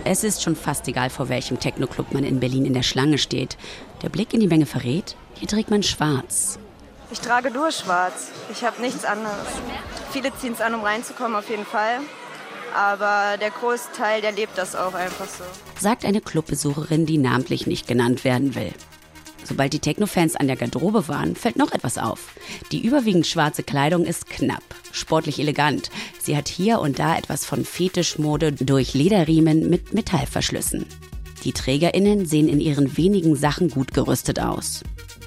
Es 0.06 0.22
ist 0.22 0.42
schon 0.42 0.54
fast 0.54 0.86
egal, 0.86 1.08
vor 1.08 1.30
welchem 1.30 1.58
Techno-Club 1.58 2.12
man 2.12 2.24
in 2.24 2.38
Berlin 2.38 2.66
in 2.66 2.74
der 2.74 2.82
Schlange 2.82 3.16
steht. 3.16 3.56
Der 4.02 4.10
Blick 4.10 4.34
in 4.34 4.40
die 4.40 4.46
Menge 4.46 4.66
verrät, 4.66 5.16
hier 5.32 5.48
trägt 5.48 5.70
man 5.70 5.82
schwarz. 5.82 6.58
Ich 7.10 7.20
trage 7.20 7.50
nur 7.50 7.72
schwarz. 7.72 8.28
Ich 8.52 8.64
habe 8.64 8.82
nichts 8.82 9.06
anderes. 9.06 9.34
Viele 10.12 10.30
ziehen 10.36 10.52
es 10.52 10.60
an, 10.60 10.74
um 10.74 10.82
reinzukommen, 10.82 11.34
auf 11.34 11.48
jeden 11.48 11.64
Fall. 11.64 12.00
Aber 12.74 13.38
der 13.38 13.50
Großteil, 13.50 14.20
der 14.20 14.32
lebt 14.32 14.58
das 14.58 14.76
auch 14.76 14.92
einfach 14.92 15.26
so. 15.26 15.44
Sagt 15.80 16.04
eine 16.04 16.20
Clubbesucherin, 16.20 17.06
die 17.06 17.16
namentlich 17.16 17.66
nicht 17.66 17.86
genannt 17.86 18.24
werden 18.24 18.54
will. 18.54 18.74
Sobald 19.44 19.72
die 19.74 19.78
Techno-Fans 19.78 20.36
an 20.36 20.46
der 20.46 20.56
Garderobe 20.56 21.06
waren, 21.08 21.36
fällt 21.36 21.56
noch 21.56 21.72
etwas 21.72 21.98
auf. 21.98 22.34
Die 22.72 22.84
überwiegend 22.84 23.26
schwarze 23.26 23.62
Kleidung 23.62 24.04
ist 24.04 24.28
knapp, 24.28 24.62
sportlich 24.90 25.38
elegant. 25.38 25.90
Sie 26.18 26.36
hat 26.36 26.48
hier 26.48 26.80
und 26.80 26.98
da 26.98 27.16
etwas 27.16 27.44
von 27.44 27.64
Fetischmode 27.64 28.52
durch 28.52 28.94
Lederriemen 28.94 29.68
mit 29.68 29.92
Metallverschlüssen. 29.92 30.86
Die 31.44 31.52
TrägerInnen 31.52 32.24
sehen 32.24 32.48
in 32.48 32.60
ihren 32.60 32.96
wenigen 32.96 33.36
Sachen 33.36 33.68
gut 33.68 33.92
gerüstet 33.92 34.40
aus. 34.40 34.82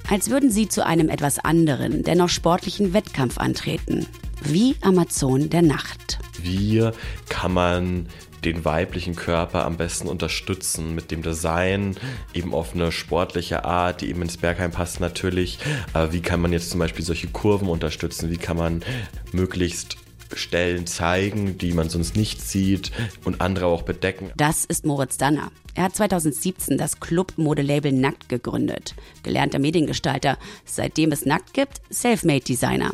Als 0.10 0.30
würden 0.30 0.50
sie 0.50 0.68
zu 0.68 0.86
einem 0.86 1.10
etwas 1.10 1.38
anderen, 1.38 2.02
dennoch 2.02 2.30
sportlichen 2.30 2.94
Wettkampf 2.94 3.38
antreten. 3.38 4.08
Wie 4.42 4.76
Amazon 4.82 5.50
der 5.50 5.62
Nacht. 5.62 6.20
Wie 6.42 6.90
kann 7.30 7.54
man 7.54 8.08
den 8.46 8.66
weiblichen 8.66 9.16
Körper 9.16 9.66
am 9.66 9.78
besten 9.78 10.08
unterstützen 10.08 10.96
mit 10.96 11.12
dem 11.12 11.22
Design, 11.22 11.96
eben 12.34 12.54
auf 12.54 12.74
eine 12.74 12.92
sportliche 12.92 13.66
Art, 13.66 14.02
die 14.02 14.10
eben 14.10 14.22
ins 14.22 14.38
Bergheim 14.38 14.72
passt 14.72 15.00
natürlich. 15.00 15.60
Aber 15.94 16.14
wie 16.14 16.22
kann 16.22 16.42
man 16.42 16.54
jetzt 16.54 16.70
zum 16.70 16.80
Beispiel 16.80 17.04
solche 17.04 17.28
Kurven 17.28 17.68
unterstützen? 17.68 18.30
Wie 18.30 18.38
kann 18.38 18.58
man 18.58 18.84
möglichst 19.32 19.98
Stellen 20.34 20.86
zeigen, 20.88 21.58
die 21.58 21.72
man 21.72 21.90
sonst 21.90 22.16
nicht 22.16 22.42
sieht 22.42 22.92
und 23.24 23.42
andere 23.42 23.68
auch 23.68 23.84
bedecken. 23.84 24.32
Das 24.36 24.66
ist 24.66 24.86
Moritz 24.86 25.18
Danner. 25.18 25.52
Er 25.76 25.84
hat 25.84 25.96
2017 25.96 26.78
das 26.78 27.00
Club-Modelabel 27.00 27.92
Nackt 27.92 28.30
gegründet. 28.30 28.96
Gelernter 29.24 29.60
Mediengestalter, 29.60 30.38
seitdem 30.66 31.12
es 31.12 31.26
Nackt 31.26 31.54
gibt, 31.54 31.82
Selfmade-Designer. 31.90 32.92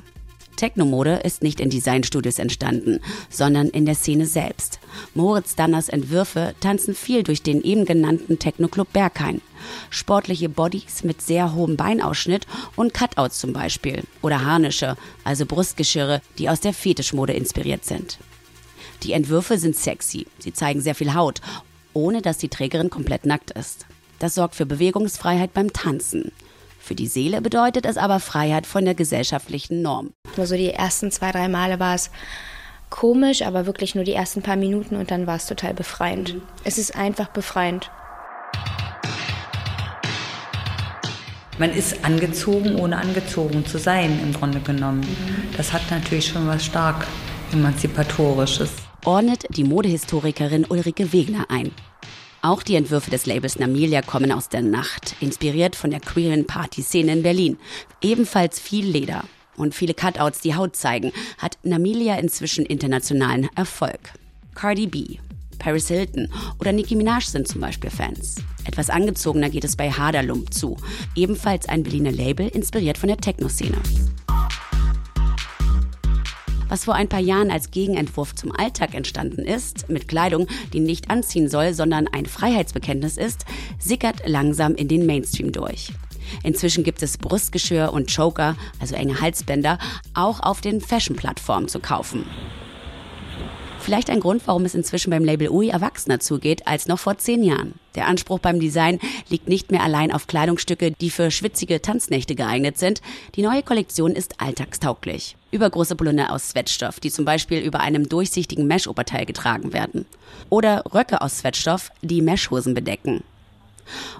Technomode 0.55 1.21
ist 1.23 1.43
nicht 1.43 1.59
in 1.59 1.69
Designstudios 1.69 2.39
entstanden, 2.39 2.99
sondern 3.29 3.67
in 3.67 3.85
der 3.85 3.95
Szene 3.95 4.25
selbst. 4.25 4.79
Moritz 5.13 5.55
Danners 5.55 5.89
Entwürfe 5.89 6.55
tanzen 6.59 6.95
viel 6.95 7.23
durch 7.23 7.41
den 7.41 7.61
eben 7.61 7.85
genannten 7.85 8.39
Technoclub 8.39 8.91
Berghain. 8.93 9.41
Sportliche 9.89 10.49
Bodies 10.49 11.03
mit 11.03 11.21
sehr 11.21 11.53
hohem 11.53 11.77
Beinausschnitt 11.77 12.45
und 12.75 12.93
Cutouts 12.93 13.39
zum 13.39 13.53
Beispiel. 13.53 14.03
Oder 14.21 14.45
Harnische, 14.45 14.97
also 15.23 15.45
Brustgeschirre, 15.45 16.21
die 16.37 16.49
aus 16.49 16.59
der 16.59 16.73
Fetischmode 16.73 17.33
inspiriert 17.33 17.85
sind. 17.85 18.19
Die 19.03 19.13
Entwürfe 19.13 19.57
sind 19.57 19.75
sexy, 19.75 20.27
sie 20.39 20.53
zeigen 20.53 20.81
sehr 20.81 20.95
viel 20.95 21.13
Haut, 21.13 21.41
ohne 21.93 22.21
dass 22.21 22.37
die 22.37 22.49
Trägerin 22.49 22.89
komplett 22.89 23.25
nackt 23.25 23.51
ist. 23.51 23.85
Das 24.19 24.35
sorgt 24.35 24.55
für 24.55 24.65
Bewegungsfreiheit 24.65 25.53
beim 25.53 25.73
Tanzen. 25.73 26.31
Für 26.83 26.95
die 26.95 27.07
Seele 27.07 27.41
bedeutet 27.41 27.85
es 27.85 27.95
aber 27.95 28.19
Freiheit 28.19 28.67
von 28.67 28.83
der 28.83 28.93
gesellschaftlichen 28.93 29.81
Norm. 29.81 30.11
Nur 30.35 30.45
so 30.45 30.57
die 30.57 30.71
ersten 30.71 31.11
zwei, 31.11 31.31
drei 31.31 31.47
Male 31.47 31.79
war 31.79 31.95
es 31.95 32.11
komisch, 32.89 33.41
aber 33.41 33.65
wirklich 33.65 33.95
nur 33.95 34.03
die 34.03 34.11
ersten 34.11 34.41
paar 34.41 34.57
Minuten 34.57 34.97
und 34.97 35.09
dann 35.09 35.25
war 35.25 35.37
es 35.37 35.45
total 35.45 35.73
befreiend. 35.73 36.33
Mhm. 36.33 36.41
Es 36.65 36.77
ist 36.77 36.93
einfach 36.97 37.29
befreiend. 37.29 37.89
Man 41.57 41.71
ist 41.71 42.03
angezogen, 42.03 42.75
ohne 42.75 42.97
angezogen 42.97 43.65
zu 43.65 43.77
sein, 43.77 44.19
im 44.21 44.33
Grunde 44.33 44.59
genommen. 44.59 44.99
Mhm. 44.99 45.55
Das 45.55 45.71
hat 45.71 45.89
natürlich 45.89 46.27
schon 46.27 46.45
was 46.47 46.65
stark 46.65 47.07
Emanzipatorisches. 47.53 48.71
Ordnet 49.05 49.45
die 49.55 49.63
Modehistorikerin 49.63 50.65
Ulrike 50.65 51.13
Wegner 51.13 51.45
ein. 51.47 51.71
Auch 52.45 52.61
die 52.61 52.75
Entwürfe 52.75 53.09
des 53.09 53.25
Labels 53.25 53.57
Namilia 53.57 54.01
kommen 54.01 54.33
aus 54.33 54.49
der 54.49 54.61
Nacht, 54.61 55.15
inspiriert 55.21 55.77
von 55.77 55.91
der 55.91 56.01
queeren 56.01 56.45
Party-Szene 56.45 57.13
in 57.13 57.23
Berlin. 57.23 57.57
Ebenfalls 58.01 58.59
viel 58.59 58.85
Leder 58.85 59.23
und 59.55 59.73
viele 59.73 59.93
Cutouts, 59.93 60.41
die 60.41 60.53
Haut 60.53 60.75
zeigen, 60.75 61.13
hat 61.37 61.57
Namilia 61.63 62.17
inzwischen 62.17 62.65
internationalen 62.65 63.47
Erfolg. 63.55 64.11
Cardi 64.55 64.87
B, 64.87 65.19
Paris 65.57 65.87
Hilton 65.87 66.27
oder 66.59 66.73
Nicki 66.73 66.97
Minaj 66.97 67.27
sind 67.27 67.47
zum 67.47 67.61
Beispiel 67.61 67.89
Fans. 67.89 68.35
Etwas 68.65 68.89
angezogener 68.89 69.49
geht 69.49 69.63
es 69.63 69.77
bei 69.77 69.89
Haderlump 69.89 70.53
zu, 70.53 70.75
ebenfalls 71.15 71.69
ein 71.69 71.83
Berliner 71.83 72.11
Label, 72.11 72.49
inspiriert 72.49 72.97
von 72.97 73.07
der 73.07 73.19
Techno-Szene. 73.19 73.77
Was 76.73 76.85
vor 76.85 76.95
ein 76.95 77.07
paar 77.07 77.19
Jahren 77.19 77.51
als 77.51 77.69
Gegenentwurf 77.69 78.33
zum 78.33 78.51
Alltag 78.51 78.95
entstanden 78.95 79.45
ist, 79.45 79.89
mit 79.89 80.07
Kleidung, 80.07 80.47
die 80.73 80.79
nicht 80.79 81.11
anziehen 81.11 81.47
soll, 81.47 81.75
sondern 81.75 82.07
ein 82.07 82.25
Freiheitsbekenntnis 82.25 83.15
ist, 83.15 83.45
sickert 83.77 84.27
langsam 84.27 84.73
in 84.73 84.87
den 84.87 85.05
Mainstream 85.05 85.51
durch. 85.51 85.93
Inzwischen 86.41 86.83
gibt 86.83 87.03
es 87.03 87.19
Brustgeschirr 87.19 87.93
und 87.93 88.11
Choker, 88.11 88.55
also 88.79 88.95
enge 88.95 89.21
Halsbänder, 89.21 89.77
auch 90.15 90.39
auf 90.39 90.61
den 90.61 90.81
Fashion-Plattformen 90.81 91.67
zu 91.67 91.79
kaufen. 91.79 92.25
Vielleicht 93.79 94.09
ein 94.09 94.19
Grund, 94.19 94.41
warum 94.47 94.65
es 94.65 94.73
inzwischen 94.73 95.11
beim 95.11 95.25
Label 95.25 95.49
UI 95.49 95.69
erwachsener 95.69 96.21
zugeht 96.21 96.65
als 96.65 96.87
noch 96.87 96.97
vor 96.97 97.19
zehn 97.19 97.43
Jahren. 97.43 97.75
Der 97.93 98.07
Anspruch 98.07 98.39
beim 98.39 98.59
Design 98.59 98.97
liegt 99.29 99.47
nicht 99.47 99.69
mehr 99.69 99.83
allein 99.83 100.11
auf 100.11 100.25
Kleidungsstücke, 100.25 100.89
die 100.89 101.11
für 101.11 101.29
schwitzige 101.29 101.83
Tanznächte 101.83 102.33
geeignet 102.33 102.79
sind. 102.79 103.03
Die 103.35 103.43
neue 103.43 103.61
Kollektion 103.61 104.13
ist 104.13 104.41
alltagstauglich. 104.41 105.35
Übergroße 105.53 105.95
Polunder 105.95 106.31
aus 106.31 106.49
Sweatstoff, 106.49 106.99
die 106.99 107.11
zum 107.11 107.25
Beispiel 107.25 107.59
über 107.59 107.79
einem 107.79 108.09
durchsichtigen 108.09 108.65
Mesh-Oberteil 108.65 109.25
getragen 109.25 109.71
werden. 109.71 110.05
Oder 110.49 110.83
Röcke 110.93 111.21
aus 111.21 111.37
Sweatstoff, 111.37 111.91
die 112.01 112.21
Meshhosen 112.21 112.73
bedecken. 112.73 113.23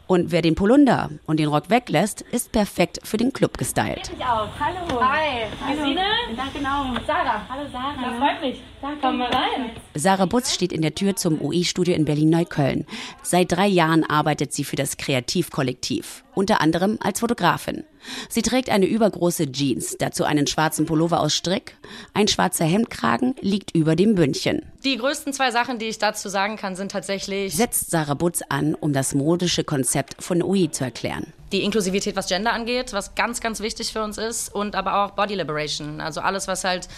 Und 0.08 0.32
wer 0.32 0.42
den 0.42 0.56
Polunder 0.56 1.10
und 1.25 1.40
den 1.40 1.48
Rock 1.48 1.70
weglässt, 1.70 2.22
ist 2.22 2.52
perfekt 2.52 3.00
für 3.04 3.18
den 3.18 3.34
Club 3.34 3.58
gestylt. 3.58 4.12
Ich 4.16 4.24
auch. 4.24 4.50
Hallo. 4.60 5.02
Hi. 5.02 5.46
Christine? 5.66 6.04
Ja, 6.36 6.48
genau. 6.54 7.02
Sarah. 7.08 7.42
Hallo 7.50 7.68
Sarah. 7.72 7.96
Das 8.02 8.18
freut 8.18 8.42
mich. 8.42 8.62
Danke. 8.82 8.98
Komm 9.02 9.18
mal 9.18 9.32
rein. 9.32 9.72
Sarah 9.96 10.25
Butz 10.25 10.54
steht 10.54 10.74
in 10.74 10.82
der 10.82 10.94
Tür 10.94 11.16
zum 11.16 11.42
UI-Studio 11.42 11.96
in 11.96 12.06
Berlin-Neukölln. 12.06 12.86
Seit 13.24 13.52
drei 13.52 13.68
Jahren 13.68 14.04
arbeitet 14.04 14.54
sie 14.54 14.66
für 14.66 14.75
das 14.75 14.98
Kreativkollektiv, 14.98 16.24
unter 16.36 16.62
anderem 16.62 16.98
als 17.02 17.22
Fotografin. 17.22 17.86
Sie 18.30 18.42
trägt 18.42 18.70
eine 18.70 18.86
übergroße 18.86 19.52
Jeans, 19.52 19.98
dazu 19.98 20.24
einen 20.24 20.48
schwarzen 20.48 20.86
Pullover 20.86 21.20
aus 21.20 21.34
Strick. 21.34 21.78
Ein 22.14 22.28
schwarzer 22.28 22.66
Hemdkragen 22.66 23.36
liegt 23.42 23.76
über 23.76 23.96
dem 23.96 24.16
Bündchen. 24.16 24.64
Die 24.84 24.98
größten 24.98 25.32
zwei 25.32 25.52
Sachen, 25.52 25.80
die 25.80 25.86
ich 25.86 25.98
dazu 25.98 26.28
sagen 26.28 26.58
kann, 26.58 26.76
sind 26.76 26.92
tatsächlich. 26.92 27.56
Setzt 27.56 27.90
Sarah 27.92 28.16
Butz 28.16 28.42
an, 28.50 28.76
um 28.76 28.92
das 28.92 29.14
modische 29.14 29.64
Konzept 29.64 30.22
von 30.22 30.44
UI 30.44 30.72
zu 30.72 30.84
erklären. 30.84 31.32
Die 31.54 31.64
Inklusivität, 31.64 32.16
was 32.16 32.28
Gender 32.28 32.52
angeht, 32.52 32.94
was 32.94 33.16
ganz, 33.16 33.40
ganz 33.40 33.60
wichtig 33.60 33.94
für 33.94 34.04
uns 34.04 34.18
ist. 34.18 34.54
Und 34.54 34.76
aber 34.76 35.04
auch 35.04 35.12
Body 35.12 35.36
Liberation. 35.36 36.02
Also 36.02 36.20
alles, 36.20 36.48
was 36.48 36.64
halt 36.64 36.90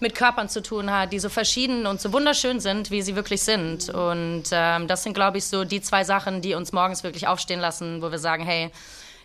mit 0.00 0.14
Körpern 0.14 0.48
zu 0.48 0.62
tun 0.62 0.90
hat, 0.90 1.12
die 1.12 1.18
so 1.18 1.28
verschieden 1.28 1.86
und 1.86 2.00
so 2.00 2.12
wunderschön 2.12 2.60
sind, 2.60 2.90
wie 2.90 3.02
sie 3.02 3.16
wirklich 3.16 3.42
sind. 3.42 3.90
Und 3.90 4.44
ähm, 4.52 4.86
das 4.86 5.02
sind, 5.02 5.14
glaube 5.14 5.38
ich, 5.38 5.44
so 5.44 5.64
die 5.64 5.82
zwei 5.82 6.04
Sachen, 6.04 6.40
die 6.40 6.54
uns 6.54 6.72
morgens 6.72 7.02
wirklich 7.02 7.26
aufstehen 7.26 7.60
lassen, 7.60 8.00
wo 8.00 8.10
wir 8.10 8.18
sagen, 8.18 8.44
hey, 8.44 8.70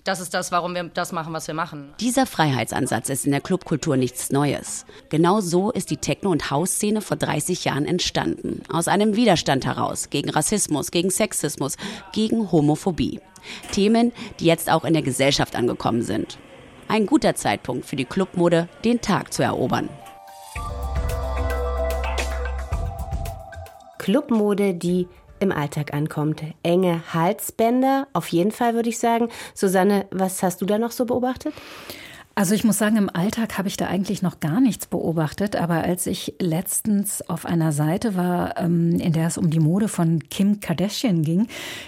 das 0.03 0.19
ist 0.19 0.33
das, 0.33 0.51
warum 0.51 0.75
wir 0.75 0.83
das 0.83 1.11
machen, 1.11 1.33
was 1.33 1.47
wir 1.47 1.53
machen. 1.53 1.93
Dieser 1.99 2.25
Freiheitsansatz 2.25 3.09
ist 3.09 3.25
in 3.25 3.31
der 3.31 3.41
Clubkultur 3.41 3.97
nichts 3.97 4.31
Neues. 4.31 4.85
Genau 5.09 5.41
so 5.41 5.71
ist 5.71 5.89
die 5.89 5.97
Techno- 5.97 6.31
und 6.31 6.49
Hausszene 6.51 7.01
vor 7.01 7.17
30 7.17 7.65
Jahren 7.65 7.85
entstanden. 7.85 8.63
Aus 8.71 8.87
einem 8.87 9.15
Widerstand 9.15 9.65
heraus 9.65 10.09
gegen 10.09 10.29
Rassismus, 10.29 10.91
gegen 10.91 11.09
Sexismus, 11.09 11.75
gegen 12.13 12.51
Homophobie. 12.51 13.19
Themen, 13.71 14.11
die 14.39 14.45
jetzt 14.45 14.69
auch 14.69 14.83
in 14.83 14.93
der 14.93 15.01
Gesellschaft 15.01 15.55
angekommen 15.55 16.01
sind. 16.01 16.37
Ein 16.87 17.05
guter 17.05 17.35
Zeitpunkt 17.35 17.85
für 17.85 17.95
die 17.95 18.05
Clubmode, 18.05 18.67
den 18.83 19.01
Tag 19.01 19.33
zu 19.33 19.43
erobern. 19.43 19.89
Clubmode, 23.99 24.73
die 24.73 25.07
im 25.39 25.51
Alltag 25.51 25.93
ankommt. 25.93 26.41
Enge 26.63 27.01
Halsbänder, 27.13 28.07
auf 28.13 28.27
jeden 28.29 28.51
Fall 28.51 28.73
würde 28.73 28.89
ich 28.89 28.99
sagen. 28.99 29.29
Susanne, 29.53 30.05
was 30.11 30.43
hast 30.43 30.61
du 30.61 30.65
da 30.65 30.77
noch 30.77 30.91
so 30.91 31.05
beobachtet? 31.05 31.53
Also 32.39 32.55
ich 32.55 32.63
muss 32.63 32.77
sagen, 32.77 32.95
im 32.95 33.09
Alltag 33.13 33.57
habe 33.57 33.67
ich 33.67 33.75
da 33.75 33.87
eigentlich 33.87 34.21
noch 34.21 34.39
gar 34.39 34.61
nichts 34.61 34.85
beobachtet. 34.85 35.57
Aber 35.57 35.83
als 35.83 36.07
ich 36.07 36.35
letztens 36.39 37.21
auf 37.29 37.45
einer 37.45 37.73
Seite 37.73 38.15
war, 38.15 38.57
ähm, 38.57 38.97
in 38.97 39.11
der 39.11 39.27
es 39.27 39.37
um 39.37 39.49
die 39.49 39.59
Mode 39.59 39.89
von 39.89 40.23
Kim 40.29 40.61
Kardashian 40.61 41.23
ging, 41.23 41.47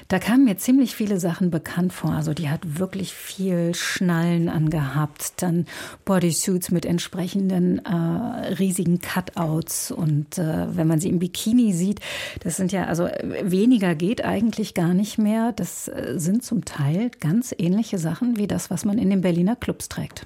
da 0.10 0.20
kamen 0.20 0.44
mir 0.44 0.58
ziemlich 0.58 0.94
viele 0.94 1.22
Sachen 1.22 1.52
bekannt 1.52 1.94
vor. 1.94 2.12
Also 2.12 2.34
die 2.34 2.50
hat 2.50 2.78
wirklich 2.78 3.14
viel 3.14 3.74
Schnallen 3.74 4.50
angehabt, 4.50 5.42
dann 5.42 5.68
Bodysuits 6.04 6.70
mit 6.70 6.86
entsprechenden 6.86 7.86
äh, 7.86 8.54
riesigen 8.56 9.00
Cutouts. 9.00 9.90
Und 9.90 10.38
äh, 10.38 10.76
wenn 10.76 10.86
man 10.86 11.00
sie 11.00 11.08
im 11.08 11.20
Bikini 11.20 11.72
sieht, 11.72 12.02
das 12.44 12.58
sind 12.58 12.74
ja, 12.74 12.88
also 12.88 13.08
weniger 13.42 13.96
geht 13.96 14.26
eigentlich 14.26 14.74
gar 14.74 14.94
nicht 14.94 15.18
mehr. 15.18 15.54
Das 15.54 15.88
äh, 15.88 16.16
sind 16.18 16.44
zum 16.44 16.66
Teil 16.66 17.10
ganz 17.22 17.56
ähnliche 17.58 17.98
Sachen 17.98 18.36
wie 18.36 18.48
das, 18.48 18.70
was 18.70 18.84
man 18.84 18.98
in 18.98 19.10
den 19.10 19.22
Berliner 19.22 19.56
Clubs 19.56 19.88
trägt. 19.88 20.26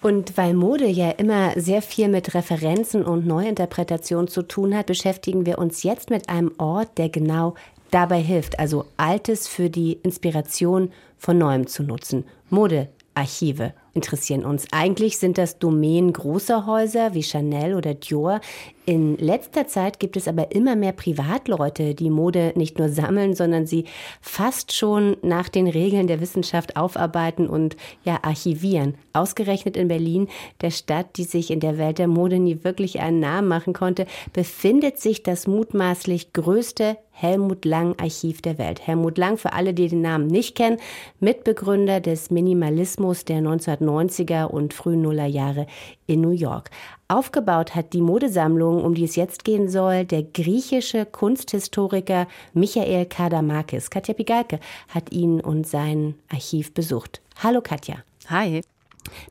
Und 0.00 0.36
weil 0.36 0.54
Mode 0.54 0.86
ja 0.86 1.10
immer 1.10 1.52
sehr 1.56 1.82
viel 1.82 2.08
mit 2.08 2.34
Referenzen 2.34 3.04
und 3.04 3.26
Neuinterpretation 3.26 4.28
zu 4.28 4.42
tun 4.42 4.76
hat, 4.76 4.86
beschäftigen 4.86 5.46
wir 5.46 5.58
uns 5.58 5.82
jetzt 5.82 6.10
mit 6.10 6.28
einem 6.28 6.52
Ort, 6.58 6.98
der 6.98 7.08
genau 7.08 7.54
dabei 7.90 8.20
hilft, 8.20 8.58
also 8.58 8.86
Altes 8.96 9.48
für 9.48 9.70
die 9.70 9.92
Inspiration 10.02 10.92
von 11.18 11.38
Neuem 11.38 11.66
zu 11.66 11.82
nutzen. 11.82 12.24
Modearchive 12.50 13.74
interessieren 13.94 14.44
uns. 14.44 14.66
Eigentlich 14.72 15.18
sind 15.18 15.38
das 15.38 15.58
Domänen 15.58 16.12
großer 16.12 16.66
Häuser 16.66 17.14
wie 17.14 17.22
Chanel 17.22 17.74
oder 17.74 17.94
Dior. 17.94 18.40
In 18.84 19.16
letzter 19.18 19.68
Zeit 19.68 20.00
gibt 20.00 20.16
es 20.16 20.26
aber 20.26 20.52
immer 20.52 20.74
mehr 20.74 20.92
Privatleute, 20.92 21.94
die 21.94 22.10
Mode 22.10 22.52
nicht 22.56 22.78
nur 22.78 22.88
sammeln, 22.88 23.34
sondern 23.34 23.64
sie 23.64 23.84
fast 24.20 24.72
schon 24.72 25.16
nach 25.22 25.48
den 25.48 25.68
Regeln 25.68 26.08
der 26.08 26.20
Wissenschaft 26.20 26.76
aufarbeiten 26.76 27.46
und 27.46 27.76
ja 28.04 28.18
archivieren. 28.22 28.96
Ausgerechnet 29.12 29.76
in 29.76 29.86
Berlin, 29.86 30.28
der 30.62 30.70
Stadt, 30.70 31.16
die 31.16 31.24
sich 31.24 31.50
in 31.52 31.60
der 31.60 31.78
Welt 31.78 31.98
der 31.98 32.08
Mode 32.08 32.40
nie 32.40 32.64
wirklich 32.64 32.98
einen 32.98 33.20
Namen 33.20 33.46
machen 33.46 33.72
konnte, 33.72 34.06
befindet 34.32 34.98
sich 34.98 35.22
das 35.22 35.46
mutmaßlich 35.46 36.32
größte 36.32 36.96
Helmut 37.12 37.64
Lang 37.64 37.94
Archiv 38.00 38.42
der 38.42 38.58
Welt. 38.58 38.84
Helmut 38.84 39.18
Lang, 39.18 39.36
für 39.36 39.52
alle, 39.52 39.74
die 39.74 39.86
den 39.86 40.00
Namen 40.00 40.26
nicht 40.26 40.56
kennen, 40.56 40.78
Mitbegründer 41.20 42.00
des 42.00 42.30
Minimalismus 42.30 43.24
der 43.24 43.42
1990er 43.82 44.44
und 44.44 44.74
frühen 44.74 45.02
Nullerjahre 45.02 45.66
in 46.06 46.20
New 46.20 46.30
York. 46.30 46.70
Aufgebaut 47.08 47.74
hat 47.74 47.92
die 47.92 48.00
Modesammlung, 48.00 48.82
um 48.82 48.94
die 48.94 49.04
es 49.04 49.16
jetzt 49.16 49.44
gehen 49.44 49.68
soll, 49.68 50.04
der 50.04 50.22
griechische 50.22 51.04
Kunsthistoriker 51.04 52.26
Michael 52.54 53.06
Kadamakis. 53.06 53.90
Katja 53.90 54.14
Pigalke 54.14 54.60
hat 54.88 55.12
ihn 55.12 55.40
und 55.40 55.66
sein 55.66 56.14
Archiv 56.30 56.72
besucht. 56.72 57.20
Hallo 57.42 57.60
Katja. 57.60 57.96
Hi. 58.28 58.62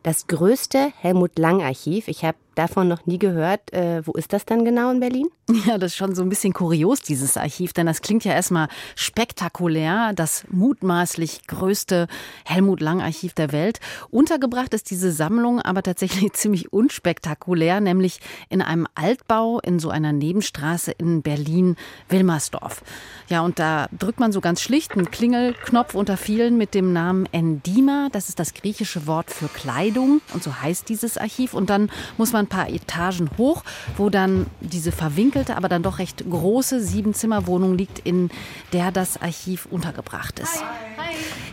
Das 0.03 0.27
größte 0.27 0.91
Helmut 0.99 1.39
Lang 1.39 1.61
Archiv. 1.61 2.07
Ich 2.07 2.25
habe 2.25 2.37
davon 2.55 2.87
noch 2.87 3.05
nie 3.05 3.19
gehört. 3.19 3.71
Äh, 3.73 4.05
wo 4.05 4.11
ist 4.13 4.33
das 4.33 4.45
dann 4.45 4.65
genau 4.65 4.91
in 4.91 4.99
Berlin? 4.99 5.27
Ja, 5.67 5.77
das 5.77 5.91
ist 5.91 5.97
schon 5.97 6.15
so 6.15 6.23
ein 6.23 6.29
bisschen 6.29 6.53
kurios, 6.53 7.01
dieses 7.01 7.37
Archiv, 7.37 7.73
denn 7.73 7.85
das 7.85 8.01
klingt 8.01 8.23
ja 8.23 8.33
erstmal 8.33 8.67
spektakulär. 8.95 10.13
Das 10.15 10.45
mutmaßlich 10.49 11.45
größte 11.45 12.07
Helmut 12.45 12.81
Lang-Archiv 12.81 13.33
der 13.33 13.51
Welt. 13.51 13.79
Untergebracht 14.09 14.73
ist 14.73 14.89
diese 14.89 15.11
Sammlung 15.11 15.61
aber 15.61 15.83
tatsächlich 15.83 16.33
ziemlich 16.33 16.73
unspektakulär, 16.73 17.81
nämlich 17.81 18.21
in 18.49 18.61
einem 18.61 18.87
Altbau 18.95 19.59
in 19.59 19.79
so 19.79 19.89
einer 19.89 20.13
Nebenstraße 20.13 20.91
in 20.91 21.21
Berlin-Wilmersdorf. 21.21 22.83
Ja, 23.27 23.41
und 23.41 23.59
da 23.59 23.87
drückt 23.97 24.19
man 24.19 24.31
so 24.31 24.41
ganz 24.41 24.61
schlicht 24.61 24.93
einen 24.93 25.11
Klingelknopf 25.11 25.95
unter 25.95 26.17
vielen 26.17 26.57
mit 26.57 26.73
dem 26.73 26.93
Namen 26.93 27.27
Endima. 27.31 28.07
Das 28.11 28.29
ist 28.29 28.39
das 28.39 28.53
griechische 28.53 29.05
Wort 29.05 29.31
für 29.31 29.47
Kleidung 29.47 30.21
und 30.33 30.43
so 30.43 30.61
heißt 30.61 30.89
dieses 30.89 31.17
Archiv. 31.17 31.53
Und 31.53 31.69
dann 31.69 31.89
muss 32.17 32.33
man 32.33 32.47
paar 32.51 32.69
Etagen 32.69 33.29
hoch, 33.37 33.63
wo 33.97 34.09
dann 34.09 34.45
diese 34.59 34.91
verwinkelte, 34.91 35.57
aber 35.57 35.69
dann 35.69 35.81
doch 35.81 35.97
recht 35.97 36.23
große 36.29 36.81
Siebenzimmerwohnung 36.81 37.77
liegt, 37.77 37.99
in 37.99 38.29
der 38.73 38.91
das 38.91 39.21
Archiv 39.21 39.67
untergebracht 39.71 40.39
ist. 40.39 40.63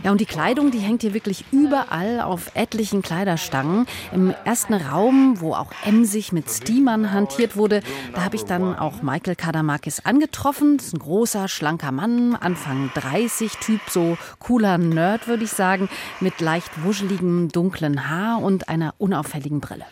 Ja, 0.03 0.11
und 0.11 0.21
die 0.21 0.25
Kleidung, 0.25 0.71
die 0.71 0.79
hängt 0.79 1.01
hier 1.01 1.13
wirklich 1.13 1.43
überall 1.51 2.21
auf 2.21 2.51
etlichen 2.55 3.01
Kleiderstangen. 3.01 3.85
Im 4.13 4.33
ersten 4.45 4.73
Raum, 4.73 5.41
wo 5.41 5.53
auch 5.53 5.71
emsig 5.85 6.31
mit 6.31 6.49
Steamern 6.49 7.11
hantiert 7.11 7.57
wurde, 7.57 7.81
da 8.13 8.23
habe 8.23 8.37
ich 8.37 8.45
dann 8.45 8.75
auch 8.77 9.01
Michael 9.01 9.35
Kadamakis 9.35 10.05
angetroffen. 10.05 10.77
Das 10.77 10.87
ist 10.87 10.93
ein 10.93 10.99
großer, 10.99 11.47
schlanker 11.49 11.91
Mann, 11.91 12.35
Anfang 12.35 12.91
30 12.93 13.57
Typ, 13.57 13.81
so 13.89 14.17
cooler 14.39 14.77
Nerd, 14.77 15.27
würde 15.27 15.43
ich 15.43 15.51
sagen, 15.51 15.89
mit 16.21 16.39
leicht 16.39 16.83
wuscheligem, 16.83 17.49
dunklen 17.49 18.09
Haar 18.09 18.41
und 18.41 18.69
einer 18.69 18.95
unauffälligen 18.99 19.59
Brille. 19.59 19.85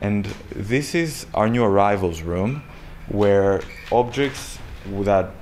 And 0.00 0.28
this 0.50 0.94
is 0.94 1.26
our 1.34 1.48
new 1.48 1.64
arrivals 1.64 2.22
room 2.22 2.62
where 3.08 3.60
objects 3.90 4.58
that 5.04 5.32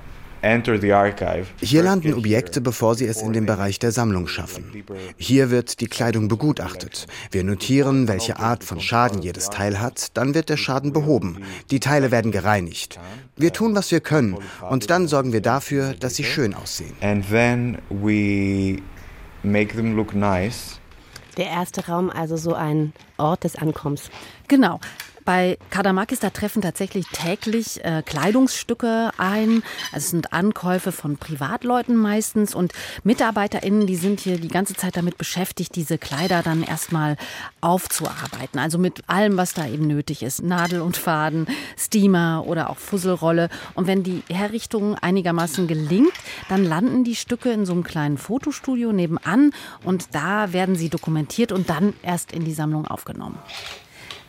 hier 1.61 1.83
landen 1.83 2.13
Objekte, 2.15 2.61
bevor 2.61 2.95
sie 2.95 3.05
es 3.05 3.21
in 3.21 3.31
den 3.31 3.45
Bereich 3.45 3.77
der 3.77 3.91
Sammlung 3.91 4.27
schaffen. 4.27 4.83
Hier 5.17 5.51
wird 5.51 5.81
die 5.81 5.87
Kleidung 5.87 6.27
begutachtet. 6.29 7.05
Wir 7.29 7.43
notieren, 7.43 8.07
welche 8.07 8.39
Art 8.39 8.63
von 8.63 8.79
Schaden 8.79 9.21
jedes 9.21 9.51
Teil 9.51 9.79
hat, 9.79 10.17
dann 10.17 10.33
wird 10.33 10.49
der 10.49 10.57
Schaden 10.57 10.93
behoben. 10.93 11.43
Die 11.69 11.79
Teile 11.79 12.09
werden 12.09 12.31
gereinigt. 12.31 12.99
Wir 13.35 13.53
tun, 13.53 13.75
was 13.75 13.91
wir 13.91 13.99
können 13.99 14.37
und 14.67 14.89
dann 14.89 15.07
sorgen 15.07 15.31
wir 15.31 15.41
dafür, 15.41 15.93
dass 15.93 16.15
sie 16.15 16.23
schön 16.23 16.55
aussehen. 16.55 16.95
And 17.01 17.29
then 17.29 17.77
we 17.89 18.81
make 19.43 19.75
them 19.75 19.95
look 19.95 20.15
nice. 20.15 20.80
Der 21.41 21.49
erste 21.49 21.87
Raum, 21.87 22.11
also 22.11 22.37
so 22.37 22.53
ein 22.53 22.93
Ort 23.17 23.45
des 23.45 23.55
Ankommens. 23.55 24.11
Genau. 24.47 24.79
Bei 25.33 25.57
Kadamakis, 25.69 26.19
da 26.19 26.29
treffen 26.29 26.61
tatsächlich 26.61 27.07
täglich 27.07 27.81
äh, 27.85 28.03
Kleidungsstücke 28.05 29.11
ein. 29.17 29.63
Also 29.93 30.03
es 30.03 30.09
sind 30.09 30.33
Ankäufe 30.33 30.91
von 30.91 31.15
Privatleuten 31.15 31.95
meistens 31.95 32.53
und 32.53 32.73
MitarbeiterInnen, 33.05 33.87
die 33.87 33.95
sind 33.95 34.19
hier 34.19 34.37
die 34.37 34.49
ganze 34.49 34.73
Zeit 34.73 34.97
damit 34.97 35.17
beschäftigt, 35.17 35.73
diese 35.77 35.97
Kleider 35.97 36.43
dann 36.43 36.63
erstmal 36.63 37.15
aufzuarbeiten. 37.61 38.59
Also 38.59 38.77
mit 38.77 39.07
allem, 39.07 39.37
was 39.37 39.53
da 39.53 39.65
eben 39.65 39.87
nötig 39.87 40.21
ist. 40.21 40.43
Nadel 40.43 40.81
und 40.81 40.97
Faden, 40.97 41.47
Steamer 41.77 42.43
oder 42.45 42.69
auch 42.69 42.77
Fusselrolle. 42.77 43.47
Und 43.73 43.87
wenn 43.87 44.03
die 44.03 44.23
Herrichtung 44.29 44.95
einigermaßen 44.95 45.65
gelingt, 45.65 46.11
dann 46.49 46.65
landen 46.65 47.05
die 47.05 47.15
Stücke 47.15 47.53
in 47.53 47.65
so 47.65 47.71
einem 47.71 47.85
kleinen 47.85 48.17
Fotostudio 48.17 48.91
nebenan 48.91 49.51
und 49.85 50.13
da 50.13 50.51
werden 50.51 50.75
sie 50.75 50.89
dokumentiert 50.89 51.53
und 51.53 51.69
dann 51.69 51.93
erst 52.03 52.33
in 52.33 52.43
die 52.43 52.53
Sammlung 52.53 52.85
aufgenommen. 52.85 53.39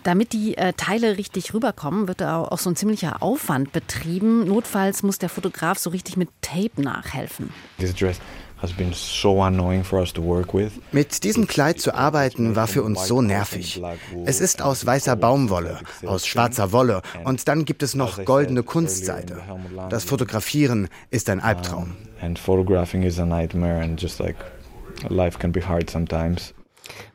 Damit 0.03 0.33
die 0.33 0.57
äh, 0.57 0.73
Teile 0.73 1.17
richtig 1.17 1.55
rüberkommen, 1.55 2.09
wird 2.09 2.21
da 2.21 2.43
auch 2.43 2.59
so 2.59 2.71
ein 2.71 2.77
ziemlicher 2.77 3.23
Aufwand 3.23 3.73
betrieben. 3.73 4.45
Notfalls 4.47 5.03
muss 5.03 5.19
der 5.19 5.29
Fotograf 5.29 5.79
so 5.79 5.91
richtig 5.91 6.17
mit 6.17 6.29
Tape 6.41 6.83
nachhelfen. 6.83 7.51
Mit 10.93 11.25
diesem 11.25 11.47
Kleid 11.49 11.81
zu 11.81 11.95
arbeiten 11.95 12.57
war 12.57 12.67
für 12.69 12.83
uns 12.83 13.07
so 13.07 13.23
nervig. 13.23 13.83
Es 14.25 14.41
ist 14.41 14.63
aus 14.63 14.87
weißer 14.87 15.17
Baumwolle, 15.17 15.81
aus 16.07 16.27
schwarzer 16.27 16.71
Wolle 16.73 17.03
und 17.25 17.49
dann 17.49 17.65
gibt 17.65 17.83
es 17.83 17.95
noch 17.95 18.25
goldene 18.25 18.63
Kunstseide. 18.63 19.41
Das 19.89 20.05
Fotografieren 20.05 20.89
ist 21.11 21.29
ein 21.29 21.41
Albtraum. 21.41 21.97
And 22.21 22.39
photographing 22.39 23.03
is 23.03 23.19
a 23.19 23.27
nightmare 23.27 23.83
and 23.83 24.01
just 24.01 24.21
like 24.21 24.37
life 25.09 25.39
can 25.39 25.51
be 25.51 25.61
hard 25.67 25.91
sometimes. 25.91 26.55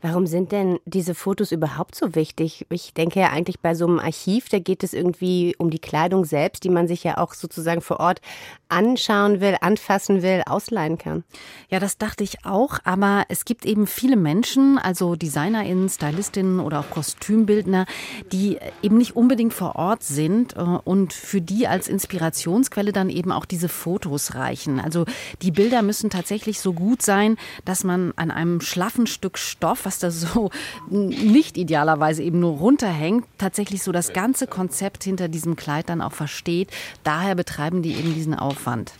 Warum 0.01 0.27
sind 0.27 0.51
denn 0.51 0.79
diese 0.85 1.15
Fotos 1.15 1.51
überhaupt 1.51 1.95
so 1.95 2.13
wichtig? 2.13 2.67
Ich 2.69 2.93
denke 2.93 3.19
ja 3.19 3.29
eigentlich 3.29 3.59
bei 3.59 3.73
so 3.73 3.87
einem 3.87 3.99
Archiv, 3.99 4.47
da 4.47 4.59
geht 4.59 4.83
es 4.83 4.93
irgendwie 4.93 5.55
um 5.57 5.71
die 5.71 5.79
Kleidung 5.79 6.23
selbst, 6.23 6.63
die 6.63 6.69
man 6.69 6.87
sich 6.87 7.03
ja 7.03 7.17
auch 7.17 7.33
sozusagen 7.33 7.81
vor 7.81 7.99
Ort 7.99 8.21
anschauen 8.69 9.41
will, 9.41 9.55
anfassen 9.61 10.21
will, 10.21 10.43
ausleihen 10.45 10.99
kann. 10.99 11.23
Ja, 11.69 11.79
das 11.79 11.97
dachte 11.97 12.23
ich 12.23 12.45
auch, 12.45 12.79
aber 12.83 13.25
es 13.29 13.45
gibt 13.45 13.65
eben 13.65 13.87
viele 13.87 14.17
Menschen, 14.17 14.77
also 14.77 15.15
DesignerInnen, 15.15 15.89
Stylistinnen 15.89 16.59
oder 16.59 16.81
auch 16.81 16.89
Kostümbildner, 16.91 17.85
die 18.31 18.59
eben 18.83 18.97
nicht 18.97 19.15
unbedingt 19.15 19.53
vor 19.53 19.77
Ort 19.77 20.03
sind 20.03 20.55
äh, 20.55 20.59
und 20.59 21.13
für 21.13 21.41
die 21.41 21.67
als 21.67 21.87
Inspirationsquelle 21.87 22.91
dann 22.91 23.09
eben 23.09 23.31
auch 23.31 23.45
diese 23.45 23.69
Fotos 23.69 24.35
reichen. 24.35 24.79
Also 24.79 25.05
die 25.41 25.51
Bilder 25.51 25.81
müssen 25.81 26.09
tatsächlich 26.09 26.59
so 26.59 26.73
gut 26.73 27.01
sein, 27.01 27.37
dass 27.65 27.83
man 27.83 28.13
an 28.15 28.29
einem 28.29 28.61
schlaffen 28.61 29.07
Stück 29.07 29.37
Stoff, 29.37 29.86
was 29.87 29.99
da 29.99 30.11
so 30.11 30.51
nicht 30.89 31.57
idealerweise 31.57 32.21
eben 32.21 32.41
nur 32.41 32.57
runterhängt, 32.57 33.25
tatsächlich 33.37 33.81
so 33.81 33.93
das 33.93 34.11
ganze 34.11 34.45
Konzept 34.45 35.05
hinter 35.05 35.29
diesem 35.29 35.55
Kleid 35.55 35.87
dann 35.87 36.01
auch 36.01 36.11
versteht. 36.11 36.69
Daher 37.03 37.35
betreiben 37.35 37.81
die 37.81 37.93
eben 37.93 38.13
diesen 38.13 38.35
Aufwand. 38.35 38.91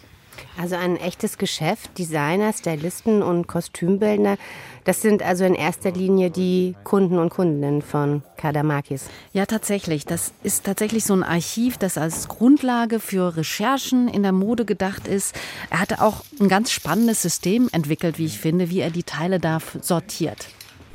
Also 0.58 0.76
ein 0.76 0.98
echtes 0.98 1.38
Geschäft, 1.38 1.98
Designer, 1.98 2.54
Stylisten 2.54 3.22
und 3.22 3.48
Kostümbildner. 3.48 4.38
Das 4.86 5.02
sind 5.02 5.22
also 5.22 5.44
in 5.44 5.56
erster 5.56 5.92
Linie 5.92 6.32
die 6.32 6.76
Kunden 6.84 7.20
und 7.20 7.30
Kundinnen 7.30 7.82
von 7.82 8.24
Kadamakis. 8.38 9.06
Ja, 9.34 9.46
tatsächlich. 9.46 10.06
Das 10.06 10.32
ist 10.44 10.64
tatsächlich 10.64 11.04
so 11.04 11.14
ein 11.14 11.24
Archiv, 11.24 11.78
das 11.78 11.98
als 11.98 12.28
Grundlage 12.28 13.00
für 13.00 13.36
Recherchen 13.36 14.08
in 14.08 14.24
der 14.24 14.32
Mode 14.32 14.66
gedacht 14.66 15.08
ist. 15.08 15.36
Er 15.70 15.82
hatte 15.82 16.02
auch 16.02 16.24
ein 16.40 16.48
ganz 16.48 16.72
spannendes 16.72 17.22
System 17.22 17.68
entwickelt, 17.72 18.18
wie 18.18 18.26
ich 18.26 18.40
finde, 18.40 18.70
wie 18.70 18.80
er 18.80 18.90
die 18.90 19.04
Teile 19.04 19.40
da 19.40 19.60
sortiert. 19.82 20.48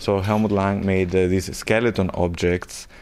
So 0.03 0.21
Helmut 0.21 0.51
Lang 0.51 0.85
made 0.85 1.17
uh. 1.17 1.31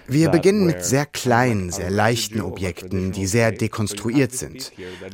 Wir 0.06 0.28
beginnen 0.28 0.66
mit 0.66 0.84
sehr 0.84 1.06
kleinen, 1.06 1.70
sehr 1.70 1.90
leichten 1.90 2.42
Objekten, 2.42 3.12
die 3.12 3.24
sehr 3.24 3.52
dekonstruiert 3.52 4.32
sind. 4.32 4.70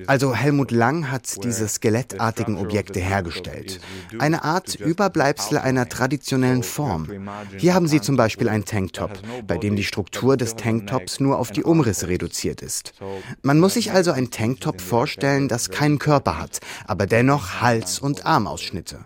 Also 0.09 0.35
Helmut 0.35 0.73
Lang 0.73 1.13
hat 1.13 1.45
diese 1.45 1.69
skelettartigen 1.69 2.57
Objekte 2.59 2.99
hergestellt. 2.99 3.79
Eine 4.19 4.43
Art 4.43 4.75
Überbleibsel 4.75 5.59
einer 5.59 5.89
traditionellen 5.89 6.65
Form. 6.65 7.09
Hier 7.57 7.75
haben 7.75 7.87
Sie 7.87 8.01
zum 8.01 8.17
Beispiel 8.17 8.49
einen 8.49 8.65
Tanktop, 8.65 9.13
bei 9.47 9.57
dem 9.57 9.77
die 9.77 9.85
Struktur 9.85 10.37
des 10.37 10.57
Tanktops 10.57 11.21
nur 11.21 11.39
auf 11.39 11.53
die 11.53 11.63
Umrisse 11.63 12.09
reduziert 12.09 12.63
ist. 12.63 12.95
Man 13.43 13.61
muss 13.61 13.75
sich 13.75 13.93
also 13.93 14.11
einen 14.11 14.33
Tanktop 14.33 14.81
vorstellen, 14.81 15.47
das 15.47 15.71
keinen 15.71 16.01
Körper 16.01 16.41
hat, 16.41 16.59
aber 16.89 17.07
dennoch 17.07 17.61
Hals- 17.61 18.01
und 18.01 18.27
Armausschnitte. 18.27 19.05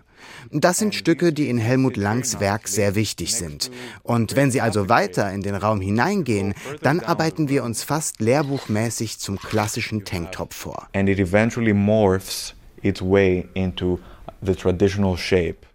Das 0.51 0.77
sind 0.77 0.95
Stücke, 0.95 1.33
die 1.33 1.49
in 1.49 1.57
Helmut 1.57 1.97
Langs 1.97 2.39
Werk 2.39 2.67
sehr 2.67 2.95
wichtig 2.95 3.35
sind. 3.35 3.71
Und 4.03 4.35
wenn 4.35 4.51
Sie 4.51 4.61
also 4.61 4.89
weiter 4.89 5.31
in 5.31 5.41
den 5.41 5.55
Raum 5.55 5.81
hineingehen, 5.81 6.53
dann 6.81 6.99
arbeiten 6.99 7.49
wir 7.49 7.63
uns 7.63 7.83
fast 7.83 8.19
lehrbuchmäßig 8.19 9.19
zum 9.19 9.37
klassischen 9.37 10.05
Tanktop 10.05 10.53
vor. 10.53 10.87
And 10.93 11.09
it 11.09 11.19
eventually 11.19 11.73
morphs 11.73 12.53
its 12.83 13.01
way 13.01 13.47
into 13.53 13.99
the 14.41 14.55
traditional 14.55 15.17
shape. 15.17 15.70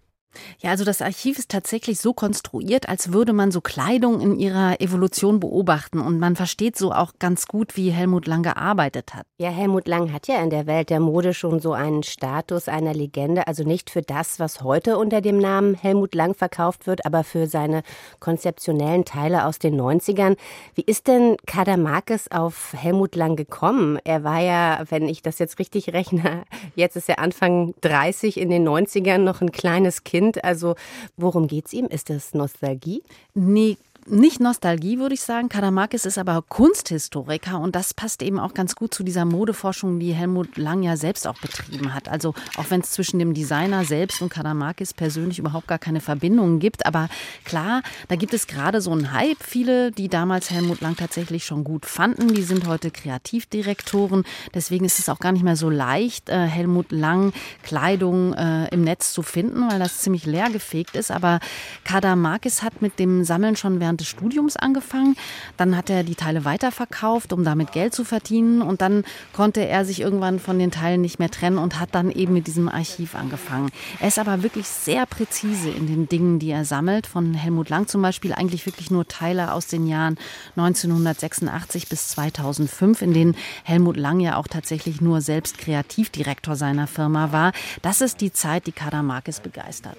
Ja, 0.59 0.71
also 0.71 0.83
das 0.83 1.01
Archiv 1.01 1.39
ist 1.39 1.49
tatsächlich 1.49 1.99
so 1.99 2.13
konstruiert, 2.13 2.89
als 2.89 3.13
würde 3.13 3.33
man 3.33 3.51
so 3.51 3.61
Kleidung 3.61 4.21
in 4.21 4.39
ihrer 4.39 4.81
Evolution 4.81 5.39
beobachten 5.39 5.99
und 5.99 6.19
man 6.19 6.35
versteht 6.35 6.77
so 6.77 6.91
auch 6.91 7.13
ganz 7.19 7.47
gut, 7.47 7.77
wie 7.77 7.91
Helmut 7.91 8.27
Lang 8.27 8.43
gearbeitet 8.43 9.13
hat. 9.13 9.25
Ja, 9.37 9.49
Helmut 9.49 9.87
Lang 9.87 10.11
hat 10.11 10.27
ja 10.27 10.41
in 10.41 10.49
der 10.49 10.67
Welt 10.67 10.89
der 10.89 10.99
Mode 10.99 11.33
schon 11.33 11.59
so 11.59 11.73
einen 11.73 12.03
Status 12.03 12.67
einer 12.67 12.93
Legende, 12.93 13.47
also 13.47 13.63
nicht 13.63 13.89
für 13.89 14.01
das, 14.01 14.39
was 14.39 14.61
heute 14.61 14.97
unter 14.97 15.21
dem 15.21 15.37
Namen 15.37 15.75
Helmut 15.75 16.15
Lang 16.15 16.33
verkauft 16.33 16.87
wird, 16.87 17.05
aber 17.05 17.23
für 17.23 17.47
seine 17.47 17.83
konzeptionellen 18.19 19.05
Teile 19.05 19.45
aus 19.45 19.59
den 19.59 19.79
90ern. 19.79 20.37
Wie 20.75 20.81
ist 20.81 21.07
denn 21.07 21.37
Kadamakis 21.45 22.29
auf 22.29 22.73
Helmut 22.75 23.15
Lang 23.15 23.35
gekommen? 23.35 23.99
Er 24.03 24.23
war 24.23 24.41
ja, 24.41 24.83
wenn 24.89 25.07
ich 25.07 25.21
das 25.21 25.39
jetzt 25.39 25.59
richtig 25.59 25.93
rechne, 25.93 26.43
jetzt 26.75 26.95
ist 26.95 27.07
er 27.07 27.19
Anfang 27.19 27.73
30 27.81 28.37
in 28.37 28.49
den 28.49 28.67
90ern 28.67 29.19
noch 29.19 29.41
ein 29.41 29.51
kleines 29.51 30.03
Kind 30.03 30.26
Kind. 30.27 30.43
Also 30.43 30.75
worum 31.15 31.47
geht 31.47 31.67
es 31.67 31.73
ihm? 31.73 31.85
Ist 31.85 32.09
das 32.09 32.33
Nostalgie? 32.33 33.03
Nee, 33.33 33.77
nicht 34.09 34.39
Nostalgie, 34.39 34.99
würde 34.99 35.15
ich 35.15 35.21
sagen. 35.21 35.49
Kadamakis 35.49 36.05
ist 36.05 36.17
aber 36.17 36.43
Kunsthistoriker 36.47 37.59
und 37.59 37.75
das 37.75 37.93
passt 37.93 38.21
eben 38.21 38.39
auch 38.39 38.53
ganz 38.53 38.75
gut 38.75 38.93
zu 38.93 39.03
dieser 39.03 39.25
Modeforschung, 39.25 39.99
die 39.99 40.13
Helmut 40.13 40.57
Lang 40.57 40.83
ja 40.83 40.95
selbst 40.95 41.27
auch 41.27 41.39
betrieben 41.39 41.93
hat. 41.93 42.07
Also 42.07 42.33
auch 42.55 42.65
wenn 42.69 42.81
es 42.81 42.91
zwischen 42.91 43.19
dem 43.19 43.33
Designer 43.33 43.85
selbst 43.85 44.21
und 44.21 44.29
Kadamakis 44.29 44.93
persönlich 44.93 45.39
überhaupt 45.39 45.67
gar 45.67 45.79
keine 45.79 46.01
Verbindungen 46.01 46.59
gibt. 46.59 46.85
Aber 46.85 47.09
klar, 47.43 47.81
da 48.07 48.15
gibt 48.15 48.33
es 48.33 48.47
gerade 48.47 48.81
so 48.81 48.91
einen 48.91 49.11
Hype. 49.11 49.41
Viele, 49.41 49.91
die 49.91 50.07
damals 50.07 50.51
Helmut 50.51 50.81
Lang 50.81 50.95
tatsächlich 50.95 51.45
schon 51.45 51.63
gut 51.63 51.85
fanden, 51.85 52.33
die 52.33 52.43
sind 52.43 52.67
heute 52.67 52.91
Kreativdirektoren. 52.91 54.23
Deswegen 54.53 54.85
ist 54.85 54.99
es 54.99 55.09
auch 55.09 55.19
gar 55.19 55.31
nicht 55.31 55.43
mehr 55.43 55.57
so 55.57 55.69
leicht, 55.69 56.29
äh, 56.29 56.45
Helmut 56.45 56.91
Lang 56.91 57.33
Kleidung 57.63 58.33
äh, 58.33 58.67
im 58.69 58.83
Netz 58.83 59.11
zu 59.11 59.21
finden, 59.21 59.69
weil 59.69 59.79
das 59.79 59.99
ziemlich 59.99 60.25
leergefegt 60.25 60.95
ist. 60.95 61.11
Aber 61.11 61.39
Kadamakis 61.83 62.63
hat 62.63 62.81
mit 62.81 62.99
dem 62.99 63.23
Sammeln 63.23 63.55
schon 63.55 63.79
während 63.79 63.96
während 63.97 64.01
des 64.01 64.07
Studiums 64.07 64.57
angefangen. 64.57 65.15
Dann 65.57 65.75
hat 65.75 65.89
er 65.89 66.03
die 66.03 66.15
Teile 66.15 66.45
weiterverkauft, 66.45 67.33
um 67.33 67.43
damit 67.43 67.71
Geld 67.71 67.93
zu 67.93 68.03
verdienen. 68.03 68.61
Und 68.61 68.81
dann 68.81 69.03
konnte 69.33 69.65
er 69.65 69.85
sich 69.85 70.01
irgendwann 70.01 70.39
von 70.39 70.59
den 70.59 70.71
Teilen 70.71 71.01
nicht 71.01 71.19
mehr 71.19 71.31
trennen 71.31 71.57
und 71.57 71.79
hat 71.79 71.89
dann 71.93 72.11
eben 72.11 72.33
mit 72.33 72.47
diesem 72.47 72.69
Archiv 72.69 73.15
angefangen. 73.15 73.69
Er 73.99 74.07
ist 74.07 74.19
aber 74.19 74.43
wirklich 74.43 74.67
sehr 74.67 75.05
präzise 75.05 75.69
in 75.69 75.87
den 75.87 76.07
Dingen, 76.07 76.39
die 76.39 76.51
er 76.51 76.65
sammelt. 76.65 77.07
Von 77.07 77.33
Helmut 77.33 77.69
Lang 77.69 77.87
zum 77.87 78.01
Beispiel 78.01 78.33
eigentlich 78.33 78.65
wirklich 78.65 78.91
nur 78.91 79.07
Teile 79.07 79.53
aus 79.53 79.67
den 79.67 79.87
Jahren 79.87 80.17
1986 80.55 81.87
bis 81.89 82.09
2005, 82.09 83.01
in 83.01 83.13
denen 83.13 83.35
Helmut 83.63 83.97
Lang 83.97 84.19
ja 84.19 84.37
auch 84.37 84.47
tatsächlich 84.47 85.01
nur 85.01 85.21
selbst 85.21 85.57
Kreativdirektor 85.57 86.55
seiner 86.55 86.87
Firma 86.87 87.31
war. 87.31 87.51
Das 87.81 88.01
ist 88.01 88.21
die 88.21 88.31
Zeit, 88.31 88.67
die 88.67 88.71
Kadamakis 88.71 89.39
begeistert. 89.39 89.97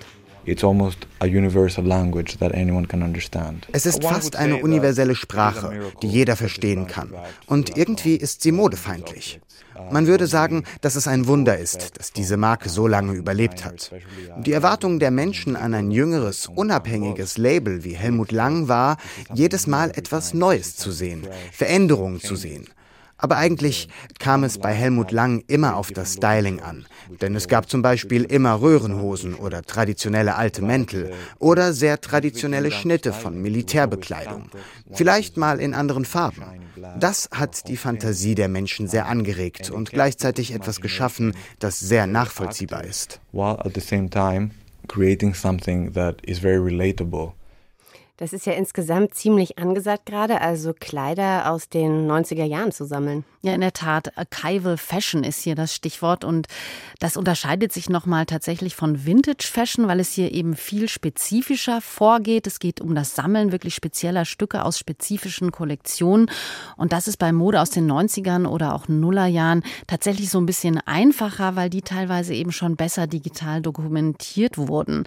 It's 0.49 0.65
almost 0.65 1.07
a 1.21 1.27
universal 1.27 1.85
language 1.85 2.39
that 2.39 2.55
anyone 2.55 2.87
can 2.87 3.03
understand. 3.03 3.69
Es 3.73 3.85
ist 3.85 4.03
fast 4.03 4.35
eine 4.35 4.57
universelle 4.57 5.15
Sprache, 5.15 5.93
die 6.03 6.09
jeder 6.09 6.37
verstehen 6.37 6.87
kann. 6.87 7.13
Und 7.47 7.77
irgendwie 7.77 8.17
ist 8.17 8.43
sie 8.43 8.53
modefeindlich. 8.53 9.41
Man 9.91 10.07
würde 10.07 10.27
sagen, 10.27 10.65
dass 10.81 10.97
es 10.97 11.07
ein 11.07 11.27
Wunder 11.27 11.59
ist, 11.59 11.99
dass 11.99 12.13
diese 12.13 12.37
Marke 12.37 12.69
so 12.69 12.87
lange 12.87 13.13
überlebt 13.13 13.65
hat. 13.65 13.93
Die 14.39 14.53
Erwartung 14.53 14.99
der 14.99 15.11
Menschen 15.11 15.55
an 15.55 15.75
ein 15.75 15.91
jüngeres, 15.91 16.47
unabhängiges 16.47 17.37
Label 17.37 17.85
wie 17.85 17.95
Helmut 17.95 18.33
Lang 18.33 18.69
war, 18.69 18.97
jedes 19.35 19.67
Mal 19.67 19.91
etwas 19.91 20.35
Neues 20.35 20.77
zu 20.77 20.91
sehen, 20.93 21.27
Veränderungen 21.53 22.21
zu 22.21 22.37
sehen. 22.37 22.69
Aber 23.18 23.37
eigentlich 23.37 23.88
kam 24.18 24.44
es 24.44 24.59
bei 24.59 24.72
Helmut 24.72 25.11
Lang 25.11 25.42
immer 25.48 25.76
auf 25.76 25.90
das 25.90 26.14
Styling 26.14 26.61
an. 26.61 26.87
Denn 27.20 27.35
es 27.35 27.48
gab 27.48 27.68
zum 27.68 27.83
Beispiel 27.83 28.22
immer 28.24 28.61
Röhrenhosen 28.61 29.35
oder 29.35 29.62
traditionelle 29.62 30.37
alte 30.37 30.62
Mäntel 30.62 31.12
oder 31.38 31.72
sehr 31.72 32.00
traditionelle 32.00 32.70
Schnitte 32.70 33.12
von 33.12 33.40
Militärbekleidung. 33.42 34.50
Vielleicht 34.92 35.37
mal 35.37 35.61
in 35.61 35.74
anderen 35.74 36.04
Farben. 36.04 36.42
Das 36.98 37.28
hat 37.33 37.68
die 37.68 37.76
Fantasie 37.76 38.35
der 38.35 38.48
Menschen 38.48 38.87
sehr 38.87 39.07
angeregt 39.07 39.70
und 39.70 39.90
gleichzeitig 39.90 40.54
etwas 40.54 40.81
geschaffen, 40.81 41.35
das 41.59 41.81
sehr 41.81 42.07
nachvollziehbar 42.07 42.85
ist. 42.85 43.20
While 43.33 43.59
at 43.64 43.74
the 43.74 43.81
same 43.81 44.09
time 44.09 44.50
creating 44.87 45.35
something 45.35 45.92
that 45.92 46.20
is 46.24 46.38
very 46.38 46.59
relatable. 46.59 47.33
Das 48.18 48.33
ist 48.33 48.46
ja 48.46 48.52
insgesamt 48.52 49.14
ziemlich 49.14 49.59
angesagt 49.59 50.04
gerade, 50.04 50.40
also 50.40 50.74
Kleider 50.74 51.52
aus 51.52 51.68
den 51.68 52.11
90er 52.11 52.44
Jahren 52.44 52.72
zu 52.72 52.85
sammeln. 52.85 53.24
Ja, 53.40 53.55
in 53.55 53.61
der 53.61 53.72
Tat. 53.72 54.18
Archival 54.18 54.77
Fashion 54.77 55.22
ist 55.22 55.42
hier 55.42 55.55
das 55.55 55.74
Stichwort 55.74 56.24
und 56.24 56.48
das 56.98 57.16
unterscheidet 57.16 57.72
sich 57.72 57.88
nochmal 57.88 58.27
tatsächlich 58.27 58.74
von 58.74 59.07
Vintage 59.07 59.46
Fashion, 59.46 59.87
weil 59.87 60.01
es 60.01 60.12
hier 60.12 60.33
eben 60.33 60.57
viel 60.57 60.88
spezifischer 60.88 61.81
vorgeht. 61.81 62.48
Es 62.48 62.59
geht 62.59 62.81
um 62.81 62.96
das 62.96 63.14
Sammeln 63.14 63.53
wirklich 63.53 63.74
spezieller 63.77 64.24
Stücke 64.24 64.64
aus 64.64 64.79
spezifischen 64.79 65.53
Kollektionen 65.53 66.31
und 66.77 66.92
das 66.92 67.07
ist 67.07 67.18
bei 67.18 67.31
Mode 67.31 67.61
aus 67.61 67.70
den 67.70 67.88
90ern 67.90 68.46
oder 68.46 68.74
auch 68.74 68.88
Nullerjahren 68.88 69.62
tatsächlich 69.87 70.31
so 70.31 70.40
ein 70.40 70.46
bisschen 70.46 70.81
einfacher, 70.87 71.55
weil 71.55 71.70
die 71.70 71.83
teilweise 71.83 72.35
eben 72.35 72.51
schon 72.51 72.74
besser 72.74 73.07
digital 73.07 73.62
dokumentiert 73.62 74.59
wurden. 74.59 75.05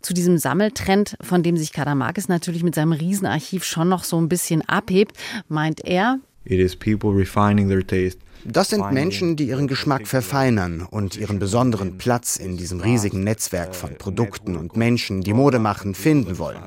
Zu 0.00 0.14
diesem 0.14 0.38
Sammeltrend, 0.38 1.16
von 1.20 1.42
dem 1.42 1.58
sich 1.58 1.72
Kadamakis 1.72 2.28
natürlich 2.28 2.44
natürlich 2.44 2.62
mit 2.62 2.74
seinem 2.74 2.92
Riesenarchiv 2.92 3.64
schon 3.64 3.88
noch 3.88 4.04
so 4.04 4.20
ein 4.20 4.28
bisschen 4.28 4.62
abhebt, 4.68 5.16
meint 5.48 5.84
er. 5.84 6.18
It 6.44 6.60
is 6.60 6.76
people 6.76 7.10
refining 7.10 7.68
their 7.68 7.86
taste. 7.86 8.18
Das 8.44 8.68
sind 8.68 8.92
Menschen, 8.92 9.36
die 9.36 9.48
ihren 9.48 9.68
Geschmack 9.68 10.06
verfeinern 10.06 10.86
und 10.90 11.16
ihren 11.16 11.38
besonderen 11.38 11.96
Platz 11.96 12.36
in 12.36 12.58
diesem 12.58 12.80
riesigen 12.80 13.24
Netzwerk 13.24 13.74
von 13.74 13.96
Produkten 13.96 14.56
und 14.56 14.76
Menschen, 14.76 15.22
die 15.22 15.32
Mode 15.32 15.58
machen, 15.58 15.94
finden 15.94 16.38
wollen. 16.38 16.60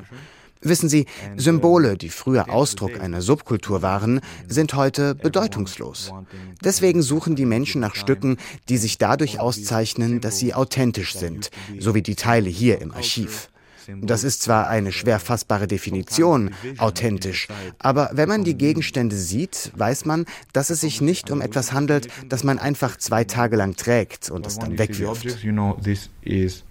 Wissen 0.62 0.90
Sie, 0.90 1.06
Symbole, 1.36 1.98
die 1.98 2.10
früher 2.10 2.50
Ausdruck 2.50 3.00
einer 3.00 3.22
Subkultur 3.22 3.84
waren, 3.84 4.22
sind 4.48 4.74
heute 4.74 5.14
bedeutungslos. 5.14 6.12
Deswegen 6.64 7.04
suchen 7.04 7.36
die 7.36 7.46
Menschen 7.46 7.80
nach 7.80 7.96
Stücken, 7.96 8.38
die 8.70 8.78
sich 8.78 8.98
dadurch 8.98 9.40
auszeichnen, 9.40 10.20
dass 10.20 10.40
sie 10.40 10.56
authentisch 10.56 11.14
sind, 11.14 11.52
so 11.80 11.94
wie 11.94 12.02
die 12.02 12.16
Teile 12.16 12.50
hier 12.50 12.82
im 12.82 12.92
Archiv. 12.92 13.50
Das 14.02 14.24
ist 14.24 14.42
zwar 14.42 14.68
eine 14.68 14.92
schwer 14.92 15.20
fassbare 15.20 15.68
Definition, 15.68 16.54
authentisch, 16.78 17.48
aber 17.80 18.10
wenn 18.14 18.30
man 18.30 18.44
die 18.44 18.58
Gegenstände 18.58 19.16
sieht, 19.16 19.72
weiß 19.76 20.06
man, 20.06 20.26
dass 20.54 20.70
es 20.70 20.82
sich 20.82 21.02
nicht 21.02 21.32
um 21.32 21.42
etwas 21.42 21.74
handelt, 21.74 22.08
das 22.30 22.44
man 22.44 22.60
einfach 22.60 22.98
zwei 22.98 23.24
Tage 23.24 23.56
lang 23.56 23.76
trägt 23.76 24.30
und 24.30 24.46
es 24.46 24.60
dann 24.60 24.78
wegwirft. 24.78 25.38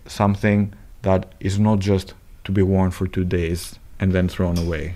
Something 0.08 0.72
that 1.02 1.26
is 1.40 1.58
not 1.58 1.82
just 1.82 2.14
to 2.44 2.52
be 2.52 2.66
worn 2.66 2.92
for 2.92 3.10
two 3.10 3.24
days 3.24 3.78
and 3.98 4.12
then 4.12 4.28
thrown 4.28 4.58
away. 4.58 4.94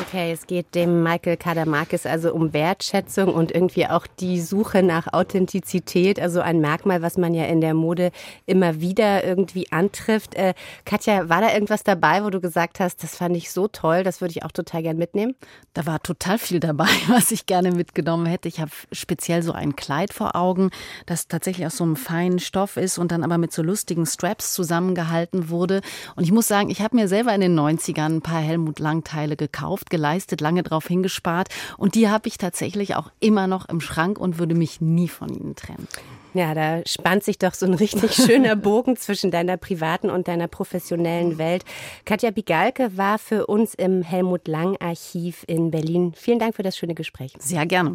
Okay, 0.00 0.32
es 0.32 0.48
geht 0.48 0.74
dem 0.74 1.04
Michael 1.04 1.36
Kadamakis 1.36 2.04
also 2.04 2.34
um 2.34 2.52
Wertschätzung 2.52 3.32
und 3.32 3.52
irgendwie 3.52 3.86
auch 3.86 4.08
die 4.08 4.40
Suche 4.40 4.82
nach 4.82 5.12
Authentizität, 5.12 6.18
also 6.18 6.40
ein 6.40 6.60
Merkmal, 6.60 7.00
was 7.00 7.16
man 7.16 7.32
ja 7.32 7.44
in 7.44 7.60
der 7.60 7.74
Mode 7.74 8.10
immer 8.44 8.80
wieder 8.80 9.22
irgendwie 9.22 9.70
antrifft. 9.70 10.34
Äh, 10.34 10.54
Katja, 10.84 11.28
war 11.28 11.40
da 11.40 11.52
irgendwas 11.52 11.84
dabei, 11.84 12.24
wo 12.24 12.30
du 12.30 12.40
gesagt 12.40 12.80
hast, 12.80 13.04
das 13.04 13.16
fand 13.16 13.36
ich 13.36 13.52
so 13.52 13.68
toll, 13.68 14.02
das 14.02 14.20
würde 14.20 14.32
ich 14.32 14.42
auch 14.42 14.50
total 14.50 14.82
gern 14.82 14.96
mitnehmen? 14.96 15.36
Da 15.74 15.86
war 15.86 16.02
total 16.02 16.38
viel 16.38 16.58
dabei, 16.58 16.88
was 17.06 17.30
ich 17.30 17.46
gerne 17.46 17.70
mitgenommen 17.70 18.26
hätte. 18.26 18.48
Ich 18.48 18.58
habe 18.58 18.72
speziell 18.90 19.44
so 19.44 19.52
ein 19.52 19.76
Kleid 19.76 20.12
vor 20.12 20.34
Augen, 20.34 20.70
das 21.06 21.28
tatsächlich 21.28 21.66
aus 21.66 21.76
so 21.76 21.84
einem 21.84 21.94
feinen 21.94 22.40
Stoff 22.40 22.78
ist 22.78 22.98
und 22.98 23.12
dann 23.12 23.22
aber 23.22 23.38
mit 23.38 23.52
so 23.52 23.62
lustigen 23.62 24.06
Straps 24.06 24.54
zusammengehalten 24.54 25.50
wurde. 25.50 25.82
Und 26.16 26.24
ich 26.24 26.32
muss 26.32 26.48
sagen, 26.48 26.68
ich 26.68 26.82
habe 26.82 26.96
mir 26.96 27.06
selber 27.06 27.32
in 27.32 27.40
den 27.40 27.56
90ern 27.56 28.16
ein 28.16 28.22
paar 28.22 28.40
Helmut 28.40 28.80
Lang 28.80 29.04
Teile 29.04 29.36
gekauft 29.36 29.83
oft 29.84 29.90
geleistet, 29.90 30.40
lange 30.40 30.62
drauf 30.62 30.86
hingespart. 30.86 31.48
Und 31.76 31.94
die 31.94 32.08
habe 32.08 32.28
ich 32.28 32.38
tatsächlich 32.38 32.94
auch 32.96 33.10
immer 33.20 33.46
noch 33.46 33.68
im 33.68 33.80
Schrank 33.80 34.18
und 34.18 34.38
würde 34.38 34.54
mich 34.54 34.80
nie 34.80 35.08
von 35.08 35.28
ihnen 35.28 35.54
trennen. 35.54 35.86
Ja, 36.32 36.52
da 36.52 36.82
spannt 36.84 37.22
sich 37.22 37.38
doch 37.38 37.54
so 37.54 37.64
ein 37.66 37.74
richtig 37.74 38.12
schöner 38.26 38.56
Bogen 38.56 38.96
zwischen 38.96 39.30
deiner 39.30 39.56
privaten 39.56 40.10
und 40.10 40.26
deiner 40.26 40.48
professionellen 40.48 41.38
Welt. 41.38 41.64
Katja 42.04 42.30
Bigalke 42.30 42.96
war 42.96 43.18
für 43.18 43.46
uns 43.46 43.74
im 43.74 44.02
Helmut 44.02 44.48
Lang 44.48 44.76
Archiv 44.80 45.44
in 45.46 45.70
Berlin. 45.70 46.12
Vielen 46.16 46.38
Dank 46.40 46.56
für 46.56 46.64
das 46.64 46.76
schöne 46.76 46.94
Gespräch. 46.94 47.34
Sehr 47.38 47.66
gerne. 47.66 47.92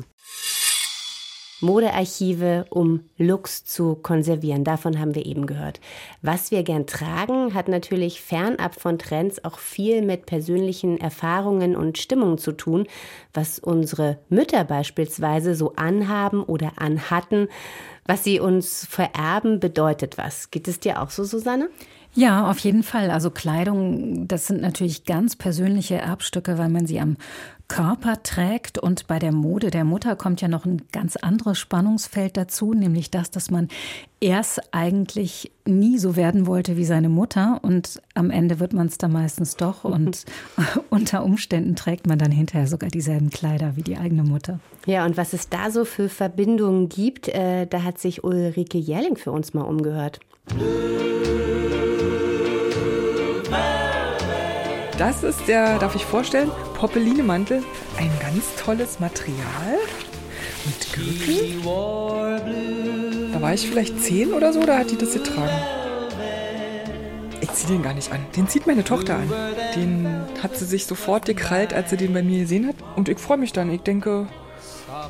Modearchive, 1.62 2.66
um 2.70 3.02
Looks 3.18 3.66
zu 3.66 3.96
konservieren. 3.96 4.64
Davon 4.64 5.00
haben 5.00 5.16
wir 5.16 5.26
eben 5.26 5.46
gehört. 5.46 5.80
Was 6.22 6.52
wir 6.52 6.64
gern 6.64 6.88
tragen, 6.88 7.54
hat 7.54 7.68
natürlich 7.68 8.22
fernab 8.22 8.80
von 8.80 8.98
Trends 8.98 9.44
auch 9.44 9.60
viel 9.60 10.02
mit 10.02 10.26
persönlichen 10.26 10.98
Erfahrungen 11.00 11.76
und 11.76 11.98
Stimmungen 11.98 12.38
zu 12.38 12.54
tun. 12.54 12.88
Was 13.34 13.60
unsere 13.60 14.20
Mütter 14.30 14.64
beispielsweise 14.64 15.56
so 15.56 15.74
anhaben 15.76 16.44
oder 16.44 16.74
anhatten, 16.78 17.48
was 18.06 18.24
sie 18.24 18.40
uns 18.40 18.88
vererben, 18.90 19.60
bedeutet 19.60 20.18
was. 20.18 20.52
Geht 20.52 20.68
es 20.68 20.80
dir 20.80 21.02
auch 21.02 21.10
so, 21.10 21.24
Susanne? 21.24 21.70
Ja, 22.16 22.50
auf 22.50 22.60
jeden 22.60 22.84
Fall. 22.84 23.12
Also 23.12 23.30
Kleidung, 23.30 24.28
das 24.28 24.48
sind 24.48 24.62
natürlich 24.62 25.06
ganz 25.06 25.36
persönliche 25.36 25.98
Erbstücke, 25.98 26.58
weil 26.58 26.70
man 26.70 26.86
sie 26.86 27.00
am 27.00 27.18
Körper 27.68 28.24
trägt. 28.24 28.80
Und 28.80 29.08
bei 29.08 29.20
der 29.20 29.32
Mode 29.32 29.70
der 29.70 29.86
Mutter 29.86 30.16
kommt 30.16 30.42
ja 30.42 30.48
noch 30.48 30.66
ein 30.66 30.82
ganz 30.92 31.16
anderes 31.16 31.60
Spannungsfeld 31.60 32.36
dazu, 32.36 32.74
nämlich 32.74 33.12
das, 33.12 33.32
dass 33.32 33.52
man 33.52 33.70
erst 34.20 34.74
eigentlich 34.74 35.52
nie 35.66 35.98
so 35.98 36.16
werden 36.16 36.48
wollte 36.48 36.76
wie 36.76 36.84
seine 36.84 37.08
Mutter 37.08 37.60
und 37.62 38.02
am 38.16 38.32
Ende 38.32 38.60
wird 38.60 38.74
man 38.74 38.88
es 38.88 38.98
dann 38.98 39.14
meistens 39.14 39.56
doch 39.56 39.84
und 39.86 40.26
unter 40.90 41.24
Umständen 41.24 41.76
trägt 41.76 42.08
man 42.08 42.20
dann 42.20 42.32
hinterher 42.32 42.68
sogar 42.68 42.90
dieselben 42.90 43.30
Kleider 43.30 43.78
wie 43.78 43.84
die 43.84 43.98
eigene 43.98 44.24
Mutter. 44.24 44.60
Ja, 44.88 45.06
und 45.06 45.16
was 45.16 45.34
es 45.34 45.48
da 45.48 45.72
so 45.72 45.86
für 45.86 46.10
Verbindungen 46.10 46.90
gibt, 46.90 47.30
äh, 47.30 47.68
da 47.68 47.84
hat 47.84 48.00
sich 48.00 48.24
Ulrike 48.24 48.80
Jelling 48.80 49.16
für 49.16 49.32
uns 49.32 49.54
mal 49.54 49.62
umgehört. 49.62 50.20
Das 54.98 55.24
ist 55.24 55.48
der, 55.48 55.80
darf 55.80 55.96
ich 55.96 56.04
vorstellen, 56.04 56.52
Popelinemantel. 56.74 57.64
Ein 57.98 58.12
ganz 58.20 58.56
tolles 58.62 59.00
Material 59.00 59.78
mit 60.66 60.94
Gürtel. 60.94 61.62
Da 63.32 63.42
war 63.42 63.54
ich 63.54 63.70
vielleicht 63.70 64.02
zehn 64.02 64.34
oder 64.34 64.52
so, 64.52 64.62
da 64.66 64.78
hat 64.78 64.92
die 64.92 64.98
das 64.98 65.14
getragen. 65.14 65.50
Ich 67.42 67.52
ziehe 67.54 67.74
den 67.74 67.84
gar 67.84 67.94
nicht 67.94 68.12
an. 68.12 68.20
Den 68.36 68.48
zieht 68.50 68.68
meine 68.68 68.84
Tochter 68.84 69.16
an. 69.16 69.32
Den 69.76 70.08
hat 70.44 70.58
sie 70.58 70.66
sich 70.66 70.86
sofort 70.86 71.26
gekrallt, 71.26 71.74
als 71.74 71.90
sie 71.90 71.98
den 71.98 72.14
bei 72.14 72.22
mir 72.22 72.40
gesehen 72.40 72.68
hat. 72.68 72.76
Und 72.96 73.08
ich 73.08 73.20
freue 73.20 73.38
mich 73.38 73.54
dann. 73.54 73.72
Ich 73.72 73.82
denke, 73.82 74.28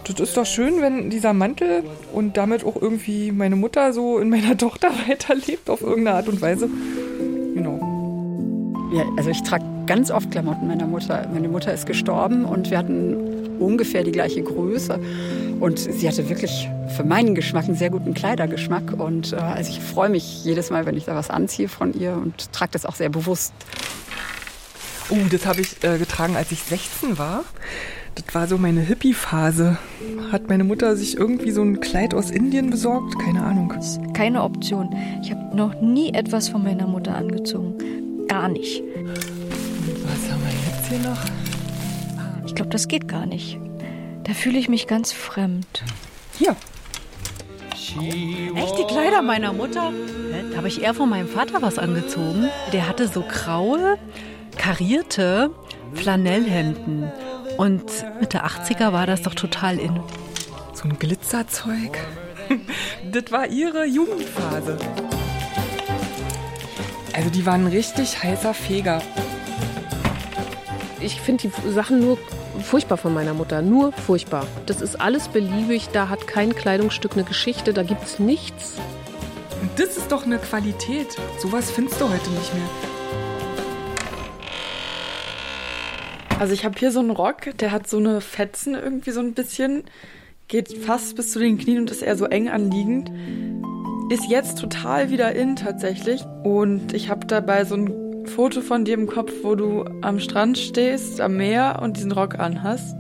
das 0.06 0.20
ist 0.20 0.38
doch 0.38 0.46
schön, 0.46 0.82
wenn 0.82 1.10
dieser 1.10 1.34
Mantel 1.34 1.84
und 2.14 2.38
damit 2.38 2.64
auch 2.64 2.82
irgendwie 2.82 3.32
meine 3.32 3.56
Mutter 3.56 3.94
so 3.94 4.20
in 4.20 4.30
meiner 4.30 4.58
Tochter 4.58 4.90
weiterlebt 5.08 5.70
auf 5.70 5.82
irgendeine 5.82 6.18
Art 6.18 6.28
und 6.28 6.42
Weise. 6.42 6.70
Genau. 7.56 8.90
Ja, 8.94 9.04
also 9.18 9.30
ich 9.30 9.44
trage 9.44 9.66
ganz 9.86 10.10
oft 10.10 10.32
Klamotten 10.32 10.68
meiner 10.68 10.88
Mutter. 10.88 11.28
Meine 11.32 11.48
Mutter 11.48 11.74
ist 11.74 11.86
gestorben 11.86 12.46
und 12.46 12.72
wir 12.72 12.78
hatten 12.78 13.58
ungefähr 13.60 14.04
die 14.04 14.12
gleiche 14.12 14.42
Größe. 14.42 15.00
Und 15.60 15.78
sie 15.78 16.08
hatte 16.08 16.30
wirklich 16.30 16.70
für 16.96 17.04
meinen 17.04 17.36
Geschmack 17.36 17.66
einen 17.66 17.76
sehr 17.76 17.90
guten 17.90 18.14
Kleidergeschmack. 18.14 18.94
Und 18.98 19.34
äh, 19.34 19.36
also 19.36 19.70
ich 19.70 19.80
freue 19.82 20.10
mich 20.10 20.44
jedes 20.44 20.70
Mal, 20.70 20.86
wenn 20.86 20.96
ich 20.96 21.06
da 21.06 21.16
was 21.16 21.30
anziehe 21.30 21.68
von 21.68 21.94
ihr 21.94 22.14
und 22.14 22.52
trage 22.54 22.72
das 22.72 22.86
auch 22.86 22.96
sehr 22.96 23.10
bewusst. 23.10 23.54
Oh, 25.10 25.18
das 25.30 25.46
habe 25.46 25.62
ich 25.62 25.84
äh, 25.84 25.98
getragen, 25.98 26.36
als 26.36 26.52
ich 26.52 26.64
16 26.64 27.18
war. 27.18 27.44
Das 28.26 28.36
war 28.36 28.48
so 28.48 28.58
meine 28.58 28.82
Hippie-Phase. 28.82 29.78
Hat 30.32 30.50
meine 30.50 30.64
Mutter 30.64 30.96
sich 30.96 31.18
irgendwie 31.18 31.52
so 31.52 31.62
ein 31.62 31.80
Kleid 31.80 32.14
aus 32.14 32.32
Indien 32.32 32.70
besorgt? 32.70 33.18
Keine 33.20 33.44
Ahnung. 33.44 33.74
Keine 34.14 34.44
Option. 34.44 34.96
Ich 35.22 35.32
habe 35.32 35.56
noch 35.56 35.82
nie 35.82 36.14
etwas 36.14 36.50
von 36.50 36.64
meiner 36.64 36.88
Mutter 36.88 37.16
angezogen. 37.16 37.76
Gar 38.28 38.50
nicht 38.50 38.84
hier 40.90 41.00
noch? 41.00 41.20
Ich 42.46 42.56
glaube, 42.56 42.72
das 42.72 42.88
geht 42.88 43.08
gar 43.08 43.26
nicht. 43.26 43.58
Da 44.24 44.34
fühle 44.34 44.60
ich 44.60 44.70
mich 44.70 44.88
ganz 44.88 45.12
fremd. 45.12 45.84
Hier. 46.38 46.56
Echt 48.56 48.78
die 48.78 48.84
Kleider 48.84 49.22
meiner 49.22 49.54
Mutter? 49.54 49.92
Da 50.52 50.58
habe 50.58 50.68
ich 50.68 50.82
eher 50.82 50.94
von 50.94 51.10
meinem 51.10 51.28
Vater 51.28 51.62
was 51.62 51.80
angezogen. 51.80 52.50
Der 52.74 52.88
hatte 52.88 53.08
so 53.08 53.24
graue, 53.24 53.98
karierte 54.58 55.52
Flanellhemden. 55.94 57.12
Und 57.60 57.84
Mitte 58.20 58.46
80er 58.46 58.94
war 58.94 59.06
das 59.06 59.22
doch 59.22 59.36
total 59.36 59.78
in. 59.80 60.00
So 60.74 60.86
ein 60.86 60.98
Glitzerzeug. 60.98 61.98
das 63.12 63.32
war 63.32 63.48
ihre 63.48 63.86
Jugendphase. 63.86 64.78
Also 67.14 67.30
die 67.30 67.46
waren 67.46 67.66
ein 67.66 67.68
richtig 67.68 68.24
heißer 68.24 68.54
Feger 68.54 69.02
ich 71.02 71.22
finde 71.22 71.48
die 71.48 71.72
Sachen 71.72 72.00
nur 72.00 72.18
furchtbar 72.62 72.98
von 72.98 73.14
meiner 73.14 73.34
Mutter. 73.34 73.62
Nur 73.62 73.92
furchtbar. 73.92 74.46
Das 74.66 74.82
ist 74.82 75.00
alles 75.00 75.28
beliebig. 75.28 75.90
Da 75.94 76.10
hat 76.10 76.28
kein 76.28 76.54
Kleidungsstück 76.56 77.14
eine 77.14 77.24
Geschichte. 77.24 77.74
Da 77.74 77.84
gibt 77.84 78.04
es 78.04 78.20
nichts. 78.20 78.76
Und 79.62 79.72
das 79.78 79.98
ist 79.98 80.12
doch 80.12 80.26
eine 80.26 80.40
Qualität. 80.40 81.18
Sowas 81.40 81.72
findest 81.72 82.00
du 82.02 82.10
heute 82.10 82.30
nicht 82.32 82.54
mehr. 82.54 82.89
Also 86.40 86.54
ich 86.54 86.64
habe 86.64 86.80
hier 86.80 86.94
so 86.94 87.02
einen 87.02 87.12
Rock, 87.12 87.58
der 87.58 87.74
hat 87.74 87.90
so 87.90 87.98
eine 87.98 88.22
Fetzen 88.22 88.74
irgendwie 88.74 89.12
so 89.12 89.20
ein 89.20 89.34
bisschen, 89.34 89.84
geht 90.48 90.72
fast 90.72 91.18
bis 91.18 91.34
zu 91.34 91.40
den 91.40 91.58
Knien 91.58 91.80
und 91.80 91.92
ist 91.92 92.02
eher 92.02 92.16
so 92.16 92.26
eng 92.26 92.48
anliegend. 92.48 93.12
Ist 94.10 94.30
jetzt 94.30 94.58
total 94.58 95.10
wieder 95.10 95.36
in 95.36 95.58
tatsächlich. 95.58 96.24
Und 96.46 96.94
ich 96.94 97.10
habe 97.10 97.28
dabei 97.28 97.66
so 97.66 97.76
ein 97.76 98.26
Foto 98.26 98.62
von 98.62 98.86
dir 98.86 98.94
im 98.94 99.06
Kopf, 99.06 99.34
wo 99.44 99.56
du 99.56 99.84
am 100.02 100.22
Strand 100.22 100.58
stehst, 100.58 101.20
am 101.20 101.36
Meer 101.36 101.80
und 101.82 101.98
diesen 101.98 102.14
Rock 102.14 102.40
anhast. 102.40 102.96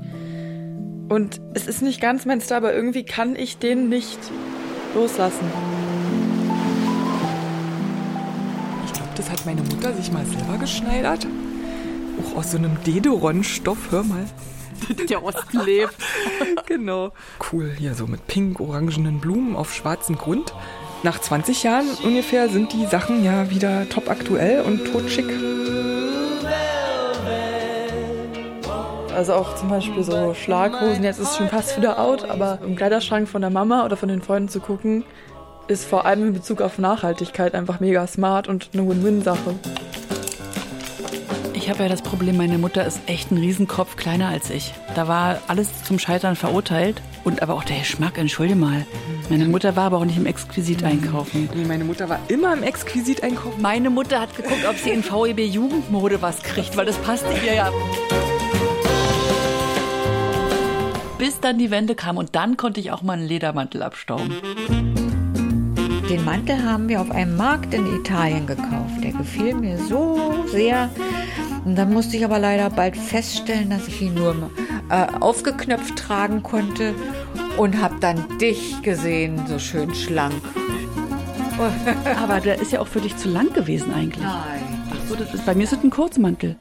Und 1.07 1.39
es 1.53 1.65
ist 1.65 1.81
nicht 1.81 2.01
ganz 2.01 2.25
mein 2.25 2.41
Star, 2.41 2.57
aber 2.57 2.73
irgendwie 2.73 3.05
kann 3.05 3.37
ich 3.37 3.57
den 3.57 3.87
nicht 3.87 4.19
loslassen. 4.93 5.45
Ich 8.85 8.91
glaube, 8.91 9.09
das 9.15 9.31
hat 9.31 9.45
meine 9.45 9.61
Mutter 9.61 9.93
sich 9.93 10.11
mal 10.11 10.25
selber 10.25 10.57
geschneidert. 10.57 11.25
Aus 12.39 12.51
so 12.51 12.57
einem 12.57 12.81
Dederon-Stoff, 12.85 13.91
hör 13.91 14.05
mal. 14.05 14.23
Der 15.09 15.21
Osten 15.21 15.59
lebt. 15.59 15.93
genau. 16.67 17.11
Cool, 17.51 17.69
hier 17.77 17.93
so 17.95 18.07
mit 18.07 18.27
pink-orangenen 18.27 19.19
Blumen 19.19 19.57
auf 19.57 19.73
schwarzem 19.73 20.17
Grund. 20.17 20.53
Nach 21.03 21.19
20 21.19 21.63
Jahren 21.63 21.85
ungefähr 22.01 22.47
sind 22.47 22.71
die 22.71 22.85
Sachen 22.85 23.25
ja 23.25 23.49
wieder 23.49 23.89
top 23.89 24.09
aktuell 24.09 24.61
und 24.61 24.85
totschick. 24.89 25.25
Also 29.13 29.33
auch 29.33 29.57
zum 29.57 29.67
Beispiel 29.67 30.03
so 30.05 30.33
Schlaghosen, 30.33 31.03
jetzt 31.03 31.19
ist 31.19 31.31
es 31.31 31.35
schon 31.37 31.49
fast 31.49 31.75
wieder 31.75 31.99
out, 31.99 32.23
aber 32.29 32.59
im 32.65 32.77
Kleiderschrank 32.77 33.27
von 33.27 33.41
der 33.41 33.51
Mama 33.51 33.83
oder 33.83 33.97
von 33.97 34.07
den 34.07 34.21
Freunden 34.21 34.47
zu 34.47 34.61
gucken, 34.61 35.03
ist 35.67 35.83
vor 35.83 36.05
allem 36.05 36.27
in 36.27 36.33
Bezug 36.33 36.61
auf 36.61 36.77
Nachhaltigkeit 36.77 37.53
einfach 37.53 37.81
mega 37.81 38.07
smart 38.07 38.47
und 38.47 38.69
eine 38.71 38.87
Win-Win-Sache. 38.87 39.55
Ich 41.69 41.75
habe 41.75 41.83
ja 41.83 41.89
das 41.89 42.01
Problem, 42.01 42.35
meine 42.35 42.57
Mutter 42.57 42.83
ist 42.83 42.99
echt 43.05 43.29
ein 43.29 43.37
Riesenkopf 43.37 43.95
kleiner 43.95 44.27
als 44.27 44.49
ich. 44.49 44.73
Da 44.95 45.07
war 45.07 45.39
alles 45.47 45.83
zum 45.83 45.99
Scheitern 45.99 46.35
verurteilt. 46.35 46.99
Und 47.23 47.43
aber 47.43 47.53
auch 47.53 47.63
der 47.63 47.77
Geschmack, 47.77 48.17
entschuldige 48.17 48.57
mal. 48.57 48.87
Meine 49.29 49.45
Mutter 49.45 49.75
war 49.75 49.83
aber 49.83 49.97
auch 49.99 50.05
nicht 50.05 50.17
im 50.17 50.25
Exquisit 50.25 50.83
einkaufen. 50.83 51.47
Nee, 51.53 51.65
meine 51.65 51.83
Mutter 51.83 52.09
war 52.09 52.21
immer 52.27 52.53
im 52.53 52.63
Exquisit 52.63 53.21
einkaufen. 53.21 53.61
Meine 53.61 53.91
Mutter 53.91 54.19
hat 54.19 54.35
geguckt, 54.35 54.65
ob 54.67 54.77
sie 54.77 54.89
in 54.89 55.03
VEB 55.03 55.41
Jugendmode 55.41 56.23
was 56.23 56.41
kriegt, 56.41 56.75
weil 56.75 56.87
das 56.87 56.97
passte 56.97 57.31
ihr 57.45 57.53
ja. 57.53 57.71
Bis 61.19 61.39
dann 61.39 61.59
die 61.59 61.69
Wende 61.69 61.93
kam 61.93 62.17
und 62.17 62.35
dann 62.35 62.57
konnte 62.57 62.79
ich 62.79 62.91
auch 62.91 63.03
mal 63.03 63.13
einen 63.13 63.27
Ledermantel 63.27 63.83
abstauben. 63.83 64.33
Den 66.09 66.25
Mantel 66.25 66.63
haben 66.63 66.89
wir 66.89 66.99
auf 66.99 67.11
einem 67.11 67.37
Markt 67.37 67.75
in 67.75 67.85
Italien 67.95 68.47
gekauft. 68.47 69.03
Der 69.03 69.11
gefiel 69.11 69.53
mir 69.53 69.77
so 69.77 70.33
sehr. 70.47 70.89
Und 71.69 71.75
dann 71.75 71.93
musste 71.93 72.17
ich 72.17 72.25
aber 72.25 72.39
leider 72.39 72.71
bald 72.71 72.97
feststellen, 72.97 73.69
dass 73.69 73.87
ich 73.87 74.01
ihn 74.01 74.15
nur 74.15 74.49
äh, 74.89 75.05
aufgeknöpft 75.19 75.95
tragen 75.97 76.41
konnte 76.41 76.95
und 77.57 77.79
habe 77.79 77.93
dann 77.99 78.25
dich 78.39 78.81
gesehen, 78.81 79.39
so 79.45 79.59
schön 79.59 79.93
schlank. 79.93 80.33
Aber 82.23 82.39
der 82.39 82.59
ist 82.59 82.71
ja 82.71 82.79
auch 82.79 82.87
für 82.87 83.01
dich 83.01 83.15
zu 83.17 83.29
lang 83.29 83.53
gewesen 83.53 83.93
eigentlich. 83.93 84.23
Nein. 84.23 84.63
Ach 84.89 85.09
so, 85.09 85.15
das 85.15 85.31
ist, 85.31 85.45
bei 85.45 85.53
mir 85.53 85.65
ist 85.65 85.73
es 85.73 85.83
ein 85.83 85.91
Kurzmantel. 85.91 86.55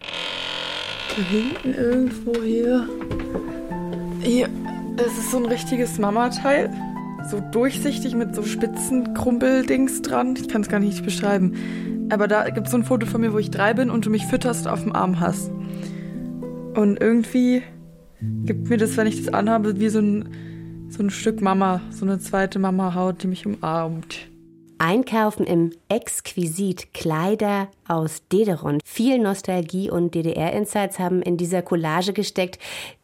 Da 0.00 1.22
hinten 1.22 1.74
irgendwo 1.74 2.32
hier. 2.42 2.88
Hier, 4.22 4.48
das 4.96 5.08
ist 5.08 5.30
so 5.30 5.36
ein 5.36 5.44
richtiges 5.44 5.98
Mama-Teil. 5.98 6.72
So 7.30 7.38
durchsichtig 7.38 8.14
mit 8.14 8.34
so 8.34 8.44
spitzen 8.44 9.12
Krumpeldings 9.12 10.00
dran. 10.00 10.36
Ich 10.36 10.48
kann 10.48 10.62
es 10.62 10.70
gar 10.70 10.80
nicht 10.80 11.04
beschreiben. 11.04 12.01
Aber 12.12 12.28
da 12.28 12.50
gibt 12.50 12.66
es 12.66 12.72
so 12.72 12.76
ein 12.76 12.84
Foto 12.84 13.06
von 13.06 13.22
mir, 13.22 13.32
wo 13.32 13.38
ich 13.38 13.50
drei 13.50 13.72
bin 13.72 13.88
und 13.88 14.04
du 14.04 14.10
mich 14.10 14.26
fütterst 14.26 14.68
auf 14.68 14.82
dem 14.82 14.94
Arm 14.94 15.18
hast. 15.18 15.50
Und 16.74 17.00
irgendwie 17.00 17.62
gibt 18.44 18.68
mir 18.68 18.76
das, 18.76 18.98
wenn 18.98 19.06
ich 19.06 19.24
das 19.24 19.32
anhabe, 19.32 19.80
wie 19.80 19.88
so 19.88 20.00
ein, 20.00 20.28
so 20.90 21.02
ein 21.02 21.08
Stück 21.08 21.40
Mama, 21.40 21.80
so 21.88 22.04
eine 22.04 22.18
zweite 22.18 22.58
Mama-Haut, 22.58 23.22
die 23.22 23.28
mich 23.28 23.46
umarmt. 23.46 24.28
Einkaufen 24.82 25.46
im 25.46 25.70
Exquisit 25.88 26.92
Kleider 26.92 27.68
aus 27.86 28.26
Dederon. 28.32 28.80
Viel 28.84 29.20
Nostalgie 29.20 29.88
und 29.88 30.12
DDR-Insights 30.12 30.98
haben 30.98 31.22
in 31.22 31.36
dieser 31.36 31.62
Collage 31.62 32.12
gesteckt, 32.12 32.58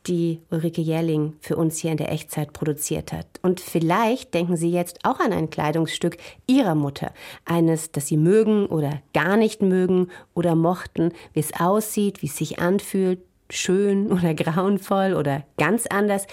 die 0.08 0.40
Ulrike 0.50 0.80
Jährling 0.80 1.34
für 1.38 1.54
uns 1.54 1.78
hier 1.78 1.92
in 1.92 1.96
der 1.96 2.10
Echtzeit 2.10 2.52
produziert 2.52 3.12
hat. 3.12 3.26
Und 3.42 3.60
vielleicht 3.60 4.34
denken 4.34 4.56
Sie 4.56 4.72
jetzt 4.72 5.04
auch 5.04 5.20
an 5.20 5.32
ein 5.32 5.50
Kleidungsstück 5.50 6.16
Ihrer 6.48 6.74
Mutter. 6.74 7.12
Eines, 7.44 7.92
das 7.92 8.08
Sie 8.08 8.16
mögen 8.16 8.66
oder 8.66 9.00
gar 9.14 9.36
nicht 9.36 9.62
mögen 9.62 10.08
oder 10.34 10.56
mochten, 10.56 11.12
wie 11.32 11.40
es 11.40 11.60
aussieht, 11.60 12.22
wie 12.22 12.26
es 12.26 12.36
sich 12.36 12.58
anfühlt, 12.58 13.20
schön 13.50 14.10
oder 14.12 14.34
grauenvoll 14.34 15.14
oder 15.14 15.42
ganz 15.56 15.86
anders. 15.86 16.26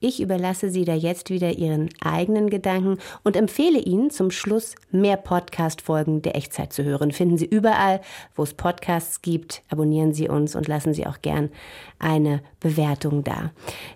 Ich 0.00 0.20
überlasse 0.20 0.70
Sie 0.70 0.84
da 0.84 0.94
jetzt 0.94 1.30
wieder 1.30 1.52
Ihren 1.52 1.90
eigenen 2.02 2.48
Gedanken 2.48 2.98
und 3.22 3.36
empfehle 3.36 3.78
Ihnen 3.78 4.10
zum 4.10 4.30
Schluss 4.30 4.74
mehr 4.90 5.16
Podcast-Folgen 5.16 6.22
der 6.22 6.36
Echtzeit 6.36 6.72
zu 6.72 6.84
hören. 6.84 7.12
Finden 7.12 7.36
Sie 7.36 7.46
überall, 7.46 8.00
wo 8.34 8.42
es 8.42 8.54
Podcasts 8.54 9.20
gibt. 9.22 9.62
Abonnieren 9.68 10.14
Sie 10.14 10.28
uns 10.28 10.56
und 10.56 10.68
lassen 10.68 10.94
Sie 10.94 11.06
auch 11.06 11.20
gern 11.20 11.50
eine 11.98 12.40
Bewertung 12.60 13.24
da. 13.24 13.50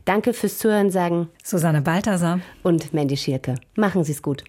Danke 0.05 0.35
fürs 0.35 0.59
Zuhören, 0.59 0.91
sagen 0.91 1.29
Susanne 1.43 1.81
Balthasar 1.81 2.41
und 2.63 2.93
Mandy 2.93 3.17
Schierke. 3.17 3.55
Machen 3.77 4.05
Sie 4.05 4.13
es 4.13 4.23
gut. 4.23 4.45